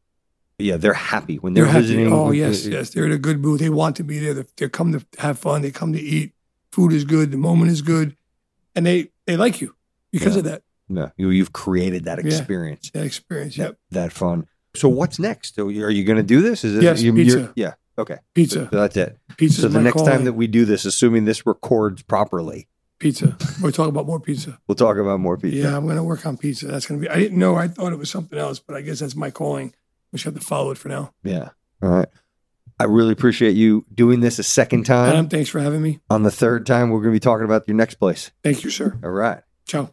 yeah 0.59 0.77
they're 0.77 0.93
happy 0.93 1.37
when 1.37 1.53
they're, 1.53 1.63
They're, 1.63 1.73
happy. 1.73 1.85
visiting 1.87 2.13
Oh 2.13 2.31
yes, 2.31 2.65
yes. 2.67 2.89
They're 2.91 3.05
in 3.05 3.11
a 3.11 3.17
good 3.17 3.39
mood. 3.39 3.59
They 3.61 3.69
want 3.69 3.95
to 3.95 4.03
be 4.03 4.19
there. 4.19 4.33
They 4.33 4.43
they 4.57 4.69
come 4.69 4.91
to 4.91 5.03
have 5.19 5.39
fun. 5.39 5.61
They 5.63 5.71
come 5.71 5.91
to 5.93 5.99
eat. 5.99 6.33
Food 6.71 6.93
is 6.93 7.03
good. 7.03 7.31
The 7.31 7.37
moment 7.37 7.71
is 7.71 7.81
good, 7.81 8.15
and 8.75 8.85
they 8.85 9.09
they 9.25 9.37
like 9.37 9.59
you 9.61 9.75
because 10.11 10.33
Yeah. 10.35 10.39
of 10.39 10.45
that 10.45 10.61
no, 10.89 11.11
you, 11.17 11.29
you've 11.29 11.53
created 11.53 12.03
that 12.03 12.19
Yeah. 12.19 12.27
experience 12.27 12.91
that 12.93 13.05
experience. 13.05 13.57
Yep. 13.57 13.77
that 13.91 14.11
fun 14.11 14.45
so 14.75 14.87
what's 14.89 15.17
next 15.19 15.57
are 15.59 15.69
you, 15.71 16.03
going 16.03 16.17
to 16.17 16.23
do 16.35 16.41
this 16.41 16.63
is 16.63 16.75
it 16.77 16.83
Yes, 16.83 17.01
you, 17.01 17.13
pizza. 17.13 17.51
yeah 17.55 17.73
okay 17.97 18.17
Pizza. 18.35 18.67
so 18.71 18.77
that's 18.77 18.97
it 18.97 19.17
Pizza. 19.37 19.61
so 19.61 19.67
the 19.67 19.81
next 19.81 20.05
time 20.05 20.25
that 20.25 20.33
we 20.33 20.47
do 20.47 20.63
this 20.65 20.85
assuming 20.85 21.25
this 21.25 21.45
records 21.45 22.01
properly 22.03 22.67
pizza. 23.01 23.35
We're 23.61 23.71
talking 23.71 23.89
about 23.89 24.05
more 24.05 24.19
pizza. 24.19 24.59
we'll 24.67 24.75
talk 24.75 24.97
about 24.97 25.19
more 25.19 25.35
pizza 25.37 25.57
Yeah, 25.57 25.75
I'm 25.75 25.85
going 25.85 25.97
to 25.97 26.03
work 26.03 26.25
on 26.25 26.37
pizza. 26.37 26.67
That's 26.67 26.85
going 26.85 27.01
to 27.01 27.07
be. 27.07 27.11
I 27.11 27.19
didn't 27.19 27.39
know. 27.39 27.55
I 27.55 27.67
thought 27.67 27.91
it 27.91 27.97
was 27.97 28.09
something 28.09 28.37
else, 28.37 28.59
but 28.59 28.77
I 28.77 28.81
guess 28.81 28.99
that's 28.99 29.15
my 29.15 29.31
calling. 29.31 29.73
We 30.13 30.19
should 30.19 30.33
have 30.33 30.41
to 30.41 30.47
follow 30.47 30.71
it 30.71 30.77
for 30.77 30.87
now. 30.87 31.13
Yeah. 31.23 31.49
All 31.81 31.89
right. 31.89 32.07
I 32.79 32.85
really 32.85 33.11
appreciate 33.11 33.55
you 33.55 33.85
doing 33.93 34.21
this 34.21 34.39
a 34.39 34.43
second 34.43 34.85
time. 34.85 35.09
Adam, 35.09 35.29
thanks 35.29 35.49
for 35.49 35.59
having 35.59 35.81
me. 35.81 35.99
On 36.09 36.23
the 36.23 36.31
third 36.31 36.65
time, 36.65 36.89
we're 36.89 36.99
going 36.99 37.11
to 37.13 37.15
be 37.15 37.19
talking 37.19 37.45
about 37.45 37.67
your 37.67 37.75
next 37.75 37.95
place. 37.95 38.31
Thank 38.43 38.63
you, 38.63 38.69
sir. 38.69 38.97
All 39.03 39.11
right. 39.11 39.41
Ciao. 39.65 39.91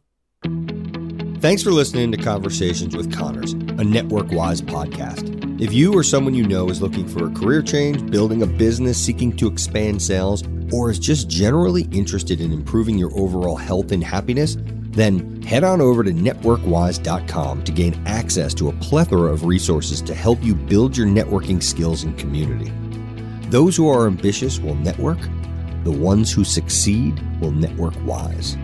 Thanks 1.41 1.63
for 1.63 1.71
listening 1.71 2.11
to 2.13 2.19
Conversations 2.19 2.97
with 2.97 3.15
Connors, 3.15 3.53
a 3.53 3.85
network 3.85 4.31
wise 4.33 4.61
podcast. 4.61 5.61
If 5.61 5.73
you 5.73 5.93
or 5.95 6.03
someone 6.03 6.35
you 6.35 6.47
know 6.47 6.69
is 6.69 6.83
looking 6.83 7.07
for 7.07 7.27
a 7.27 7.31
career 7.31 7.63
change, 7.63 8.11
building 8.11 8.43
a 8.43 8.47
business, 8.47 8.99
seeking 8.99 9.37
to 9.37 9.49
expand 9.49 10.03
sales, 10.03 10.43
or 10.73 10.91
is 10.91 10.99
just 10.99 11.29
generally 11.29 11.83
interested 11.93 12.41
in 12.41 12.53
improving 12.53 12.99
your 12.99 13.11
overall 13.19 13.57
health 13.57 13.93
and 13.93 14.03
happiness, 14.03 14.57
then 14.91 15.41
head 15.43 15.65
on 15.65 15.81
over 15.81 16.03
to 16.03 16.11
networkwise.com 16.11 17.65
to 17.65 17.73
gain 17.73 18.03
access 18.07 18.53
to 18.55 18.69
a 18.69 18.73
plethora 18.75 19.33
of 19.33 19.45
resources 19.45 20.03
to 20.03 20.15
help 20.15 20.43
you 20.43 20.55
build 20.55 20.97
your 20.97 21.07
networking 21.07 21.63
skills 21.63 22.05
and 22.05 22.19
community. 22.19 22.73
Those 23.49 23.77
who 23.77 23.89
are 23.89 24.07
ambitious 24.07 24.59
will 24.59 24.75
network, 24.75 25.21
the 25.85 25.91
ones 25.91 26.33
who 26.33 26.45
succeed 26.45 27.19
will 27.41 27.53
network 27.53 27.95
wise. 28.05 28.57